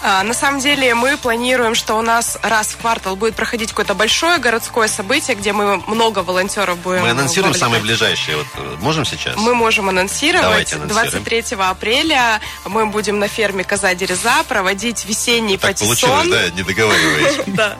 А, 0.00 0.22
на 0.22 0.32
самом 0.32 0.60
деле 0.60 0.94
мы 0.94 1.16
планируем, 1.16 1.74
что 1.74 1.94
у 1.94 2.02
нас 2.02 2.38
раз 2.42 2.68
в 2.68 2.76
квартал 2.76 3.16
будет 3.16 3.34
проходить 3.34 3.70
какое-то 3.70 3.94
большое 3.94 4.38
городское 4.38 4.86
событие, 4.86 5.36
где 5.36 5.52
мы 5.52 5.82
много 5.88 6.20
волонтеров 6.20 6.78
будем 6.78 7.02
Мы 7.02 7.10
анонсируем 7.10 7.52
вовлекать. 7.52 7.60
самые 7.60 7.82
ближайшие. 7.82 8.36
Вот, 8.36 8.46
э, 8.54 8.76
можем 8.80 9.04
сейчас? 9.04 9.36
Мы 9.36 9.54
можем 9.54 9.88
анонсировать. 9.88 10.42
Давайте 10.44 10.76
анонсируем. 10.76 11.24
23 11.24 11.56
апреля 11.58 12.40
мы 12.64 12.86
будем 12.86 13.18
на 13.18 13.26
ферме 13.26 13.64
Коза 13.64 13.94
Дереза 13.94 14.44
проводить 14.48 15.04
весенний 15.04 15.58
Так 15.58 15.70
патиссон. 15.70 16.08
получилось, 16.08 16.28
да? 16.28 16.50
Не 16.56 16.62
договариваясь. 16.62 17.38
Да. 17.48 17.76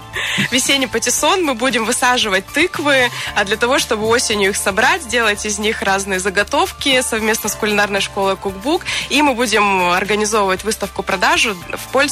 Весенний 0.50 0.88
патиссон. 0.88 1.44
Мы 1.44 1.54
будем 1.54 1.84
высаживать 1.84 2.46
тыквы, 2.48 3.10
а 3.36 3.44
для 3.44 3.56
того, 3.56 3.78
чтобы 3.78 4.06
осенью 4.08 4.50
их 4.50 4.56
собрать, 4.56 5.04
сделать 5.04 5.46
из 5.46 5.58
них 5.60 5.82
разные 5.82 6.18
заготовки 6.18 7.00
совместно 7.02 7.48
с 7.48 7.54
кулинарной 7.54 8.00
школой 8.00 8.36
Кукбук. 8.36 8.82
И 9.08 9.22
мы 9.22 9.34
будем 9.34 9.90
организовывать 9.90 10.64
выставку-продажу 10.64 11.54
в 11.54 11.92
пользу 11.92 12.07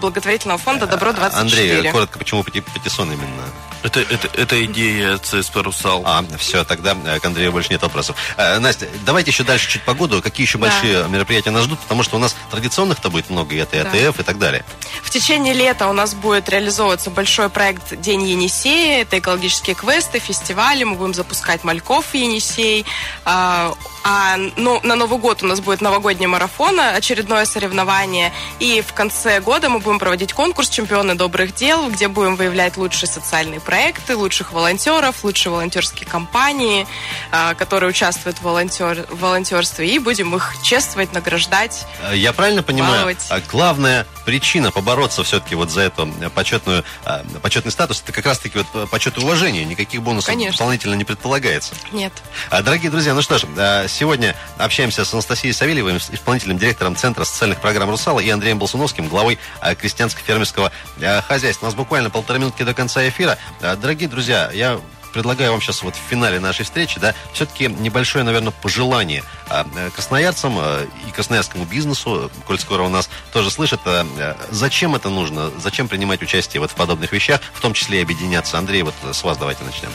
благотворительного 0.00 0.58
фонда 0.58 0.86
«Добро-24». 0.86 1.30
Андрей, 1.32 1.90
коротко, 1.92 2.18
почему 2.18 2.42
пати- 2.42 2.62
патиссон 2.62 3.12
именно? 3.12 3.42
Это, 3.82 4.00
это, 4.00 4.28
это 4.34 4.64
идея 4.64 5.18
ЦСП 5.18 5.56
«Русал». 5.56 6.02
А, 6.04 6.24
все, 6.38 6.64
тогда 6.64 6.96
э, 7.04 7.20
к 7.20 7.24
Андрею 7.24 7.52
больше 7.52 7.70
нет 7.70 7.82
вопросов. 7.82 8.16
Э, 8.36 8.58
Настя, 8.58 8.88
давайте 9.06 9.30
еще 9.30 9.44
дальше 9.44 9.68
чуть 9.70 9.82
погоду. 9.82 10.20
Какие 10.20 10.46
еще 10.46 10.58
Да. 10.58 10.66
большие 10.66 11.08
мероприятия 11.08 11.50
нас 11.50 11.64
ждут? 11.64 11.78
Потому 11.80 12.02
что 12.02 12.16
у 12.16 12.18
нас 12.18 12.34
традиционных-то 12.50 13.08
будет 13.10 13.30
много, 13.30 13.54
и 13.54 13.58
это 13.58 13.76
и 13.76 13.82
Да. 13.82 13.90
АТФ 13.90 14.20
и 14.20 14.22
так 14.24 14.38
далее. 14.38 14.64
В 15.02 15.10
течение 15.10 15.54
лета 15.54 15.86
у 15.88 15.92
нас 15.92 16.14
будет 16.14 16.48
реализовываться 16.48 17.10
большой 17.10 17.48
проект 17.50 18.00
«День 18.00 18.24
Енисея». 18.28 19.02
Это 19.02 19.18
экологические 19.18 19.76
квесты, 19.76 20.18
фестивали. 20.18 20.84
Мы 20.84 20.96
будем 20.96 21.14
запускать 21.14 21.62
мальков 21.64 22.06
в 22.06 22.14
Енисей. 22.14 22.84
А, 23.24 23.72
а, 24.02 24.36
ну, 24.56 24.80
на 24.82 24.96
Новый 24.96 25.18
год 25.18 25.42
у 25.42 25.46
нас 25.46 25.60
будет 25.60 25.80
новогодний 25.80 26.26
марафон, 26.26 26.80
очередное 26.80 27.44
соревнование. 27.44 28.32
И 28.58 28.80
в 28.80 28.92
конце 28.92 29.40
года 29.40 29.68
мы 29.68 29.78
будем 29.78 29.98
проводить 29.98 30.32
конкурс 30.32 30.68
«Чемпионы 30.68 31.14
добрых 31.14 31.54
дел», 31.54 31.88
где 31.90 32.08
будем 32.08 32.36
выявлять 32.36 32.76
лучшие 32.76 33.08
социальные 33.08 33.60
проекты, 33.68 34.16
лучших 34.16 34.54
волонтеров, 34.54 35.24
лучшие 35.24 35.52
волонтерские 35.52 36.08
компании, 36.08 36.86
а, 37.30 37.52
которые 37.52 37.90
участвуют 37.90 38.38
в, 38.38 38.42
волонтер, 38.42 39.04
в 39.10 39.20
волонтерстве. 39.20 39.86
И 39.94 39.98
будем 39.98 40.34
их 40.34 40.54
чествовать, 40.62 41.12
награждать. 41.12 41.86
Э, 42.02 42.16
Я 42.16 42.32
правильно 42.32 42.62
понимаю? 42.62 42.94
Баловать. 42.94 43.26
а 43.28 43.40
Главная 43.40 44.06
причина 44.24 44.70
побороться 44.70 45.22
все-таки 45.22 45.54
вот 45.54 45.70
за 45.70 45.82
эту 45.82 46.08
э, 46.18 46.30
почетную, 46.30 46.82
э, 47.04 47.22
почетный 47.42 47.70
статус, 47.70 48.00
это 48.02 48.12
как 48.12 48.24
раз-таки 48.24 48.56
вот 48.56 48.66
э, 48.72 48.86
почет 48.90 49.18
и 49.18 49.20
уважение. 49.20 49.66
Никаких 49.66 50.02
бонусов 50.02 50.30
Конечно. 50.30 50.52
дополнительно 50.56 50.94
не 50.94 51.04
предполагается. 51.04 51.74
Нет. 51.92 52.14
А, 52.48 52.62
Дорогие 52.62 52.90
друзья, 52.90 53.12
ну 53.12 53.20
что 53.20 53.36
ж, 53.36 53.44
а, 53.58 53.86
сегодня 53.86 54.34
общаемся 54.56 55.04
с 55.04 55.12
Анастасией 55.12 55.52
Савельевой, 55.52 55.98
исполнительным 55.98 56.56
директором 56.56 56.96
Центра 56.96 57.24
социальных 57.24 57.60
программ 57.60 57.90
«Русала» 57.90 58.20
и 58.20 58.30
Андреем 58.30 58.58
Болсуновским, 58.58 59.08
главой 59.08 59.38
а, 59.60 59.74
крестьянско-фермерского 59.74 60.72
а, 61.02 61.20
хозяйства. 61.20 61.66
У 61.66 61.68
нас 61.68 61.74
буквально 61.74 62.08
полторы 62.08 62.38
минутки 62.38 62.62
до 62.62 62.72
конца 62.72 63.06
эфира. 63.06 63.36
А, 63.62 63.76
Дорогие 63.76 64.08
друзья, 64.08 64.50
я 64.52 64.80
предлагаю 65.12 65.52
вам 65.52 65.60
сейчас 65.60 65.82
вот 65.82 65.94
в 65.94 66.10
финале 66.10 66.38
нашей 66.38 66.64
встречи, 66.64 67.00
да, 67.00 67.14
все-таки 67.32 67.66
небольшое, 67.66 68.24
наверное, 68.24 68.52
пожелание 68.52 69.24
а, 69.48 69.66
э, 69.76 69.90
красноярцам 69.90 70.54
а, 70.58 70.86
и 71.06 71.10
красноярскому 71.10 71.64
бизнесу, 71.64 72.30
коль 72.46 72.58
скоро 72.58 72.82
у 72.82 72.88
нас 72.88 73.08
тоже 73.32 73.50
слышат, 73.50 73.80
а, 73.84 74.06
зачем 74.50 74.94
это 74.94 75.08
нужно, 75.08 75.50
зачем 75.58 75.88
принимать 75.88 76.22
участие 76.22 76.60
вот 76.60 76.70
в 76.70 76.74
подобных 76.74 77.12
вещах, 77.12 77.40
в 77.52 77.60
том 77.60 77.74
числе 77.74 78.00
и 78.00 78.02
объединяться. 78.02 78.58
Андрей, 78.58 78.82
вот 78.82 78.94
с 79.10 79.24
вас 79.24 79.36
давайте 79.38 79.64
начнем. 79.64 79.90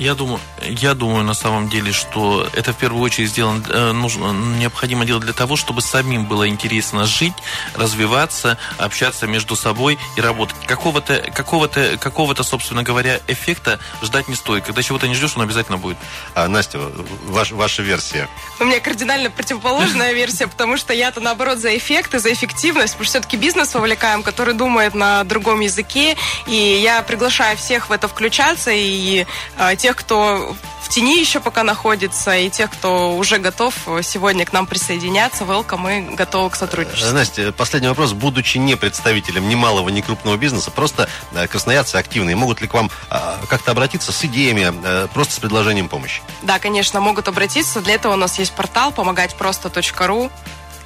Я 0.00 0.14
думаю, 0.14 0.40
я 0.62 0.94
думаю 0.94 1.24
на 1.24 1.34
самом 1.34 1.68
деле, 1.68 1.92
что 1.92 2.48
это 2.54 2.72
в 2.72 2.76
первую 2.76 3.02
очередь 3.02 3.28
сделано, 3.28 3.62
э, 3.68 3.92
нужно, 3.92 4.32
необходимо 4.32 5.04
делать 5.04 5.24
для 5.24 5.34
того, 5.34 5.56
чтобы 5.56 5.82
самим 5.82 6.24
было 6.24 6.48
интересно 6.48 7.04
жить, 7.04 7.34
развиваться, 7.74 8.56
общаться 8.78 9.26
между 9.26 9.56
собой 9.56 9.98
и 10.16 10.22
работать. 10.22 10.56
Какого-то, 10.66 11.30
какого-то, 11.34 11.98
какого-то, 11.98 12.44
собственно 12.44 12.82
говоря, 12.82 13.20
эффекта 13.28 13.78
ждать 14.02 14.26
не 14.28 14.36
стоит. 14.36 14.64
Когда 14.64 14.82
чего-то 14.82 15.06
не 15.06 15.14
ждешь, 15.14 15.36
он 15.36 15.42
обязательно 15.42 15.76
будет. 15.76 15.98
А, 16.34 16.48
Настя, 16.48 16.78
ваш- 17.26 17.52
ваша 17.52 17.82
версия. 17.82 18.26
У 18.58 18.64
меня 18.64 18.80
кардинально 18.80 19.30
противоположная 19.30 20.14
версия, 20.14 20.46
потому 20.46 20.78
что 20.78 20.94
я-то 20.94 21.20
наоборот 21.20 21.58
за 21.58 21.76
эффект 21.76 22.14
и 22.14 22.18
за 22.20 22.32
эффективность, 22.32 22.94
потому 22.94 23.04
что 23.04 23.18
все-таки 23.18 23.36
бизнес 23.36 23.74
вовлекаем, 23.74 24.22
который 24.22 24.54
думает 24.54 24.94
на 24.94 25.24
другом 25.24 25.60
языке, 25.60 26.16
и 26.46 26.80
я 26.82 27.02
приглашаю 27.02 27.58
всех 27.58 27.90
в 27.90 27.92
это 27.92 28.08
включаться, 28.08 28.70
и 28.70 29.26
э, 29.58 29.76
тех, 29.90 29.96
кто 29.96 30.54
в 30.82 30.88
тени 30.88 31.18
еще 31.18 31.40
пока 31.40 31.64
находится, 31.64 32.36
и 32.36 32.48
тех, 32.48 32.70
кто 32.70 33.16
уже 33.16 33.38
готов 33.38 33.74
сегодня 34.02 34.44
к 34.46 34.52
нам 34.52 34.68
присоединяться, 34.68 35.42
welcome, 35.42 35.78
мы 35.78 36.14
готовы 36.14 36.50
к 36.50 36.54
сотрудничеству. 36.54 37.12
Настя, 37.12 37.50
последний 37.50 37.88
вопрос. 37.88 38.12
Будучи 38.12 38.58
не 38.58 38.76
представителем 38.76 39.48
ни 39.48 39.56
малого, 39.56 39.88
ни 39.88 40.00
крупного 40.00 40.36
бизнеса, 40.36 40.70
просто 40.70 41.08
э, 41.32 41.48
красноярцы 41.48 41.96
активные, 41.96 42.36
могут 42.36 42.60
ли 42.60 42.68
к 42.68 42.74
вам 42.74 42.88
э, 43.10 43.16
как-то 43.48 43.72
обратиться 43.72 44.12
с 44.12 44.24
идеями, 44.24 44.72
э, 44.84 45.08
просто 45.12 45.34
с 45.34 45.38
предложением 45.40 45.88
помощи? 45.88 46.22
Да, 46.42 46.60
конечно, 46.60 47.00
могут 47.00 47.26
обратиться. 47.26 47.80
Для 47.80 47.94
этого 47.94 48.12
у 48.12 48.16
нас 48.16 48.38
есть 48.38 48.52
портал 48.52 48.92
помогатьпросто.ру, 48.92 50.30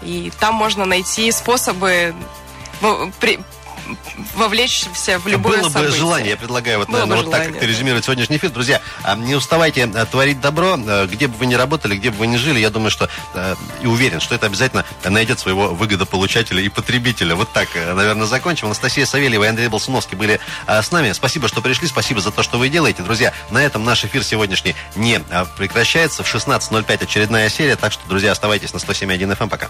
и 0.01 0.33
там 0.41 0.55
можно 0.55 0.87
найти 0.87 1.31
способы 1.31 2.15
при- 3.21 3.41
вовлечься 4.35 5.19
в 5.19 5.27
любое 5.27 5.59
Было 5.59 5.69
бы 5.69 5.73
событие. 5.73 5.99
желание, 5.99 6.31
я 6.31 6.37
предлагаю 6.37 6.79
вот, 6.79 6.89
Было 6.89 7.03
бы 7.03 7.07
наверное, 7.07 7.25
вот 7.25 7.31
так 7.31 7.43
желание, 7.43 7.53
как-то 7.53 7.67
резюмировать 7.67 8.05
сегодняшний 8.05 8.37
эфир. 8.37 8.51
Друзья, 8.51 8.81
а, 9.03 9.17
не 9.17 9.35
уставайте 9.35 9.85
а, 9.85 10.07
творить 10.07 10.41
добро, 10.41 10.77
а, 10.79 11.07
где 11.07 11.27
бы 11.27 11.37
вы 11.37 11.47
ни 11.47 11.55
работали, 11.55 11.97
где 11.97 12.11
бы 12.11 12.19
вы 12.19 12.27
ни 12.27 12.37
жили, 12.37 12.59
я 12.59 12.71
думаю, 12.71 12.91
что 12.91 13.09
и 13.83 13.87
уверен, 13.87 14.21
что 14.21 14.35
это 14.35 14.47
обязательно 14.47 14.85
найдет 15.05 15.39
своего 15.39 15.69
выгодополучателя 15.69 16.63
и 16.63 16.69
потребителя. 16.69 17.35
Вот 17.35 17.53
так, 17.53 17.69
наверное, 17.75 18.27
закончим. 18.27 18.67
Анастасия 18.67 19.07
Савельева 19.07 19.45
и 19.45 19.47
Андрей 19.47 19.69
Болсуновский 19.69 20.17
были 20.17 20.41
с 20.67 20.91
нами. 20.91 21.13
Спасибо, 21.13 21.49
что 21.49 21.61
пришли, 21.61 21.89
спасибо 21.89 22.21
за 22.21 22.31
то, 22.31 22.43
что 22.43 22.59
вы 22.59 22.69
делаете. 22.69 23.03
Друзья, 23.03 23.33
на 23.51 23.59
этом 23.59 23.85
наш 23.85 24.05
эфир 24.05 24.25
сегодняшний 24.25 24.75
не 24.97 25.21
прекращается. 25.57 26.23
В 26.23 26.35
16.05 26.35 27.05
очередная 27.05 27.49
серия, 27.49 27.77
так 27.77 27.93
что, 27.93 28.07
друзья, 28.09 28.33
оставайтесь 28.33 28.73
на 28.73 28.79
107.1 28.79 29.37
FM. 29.37 29.49
Пока. 29.49 29.69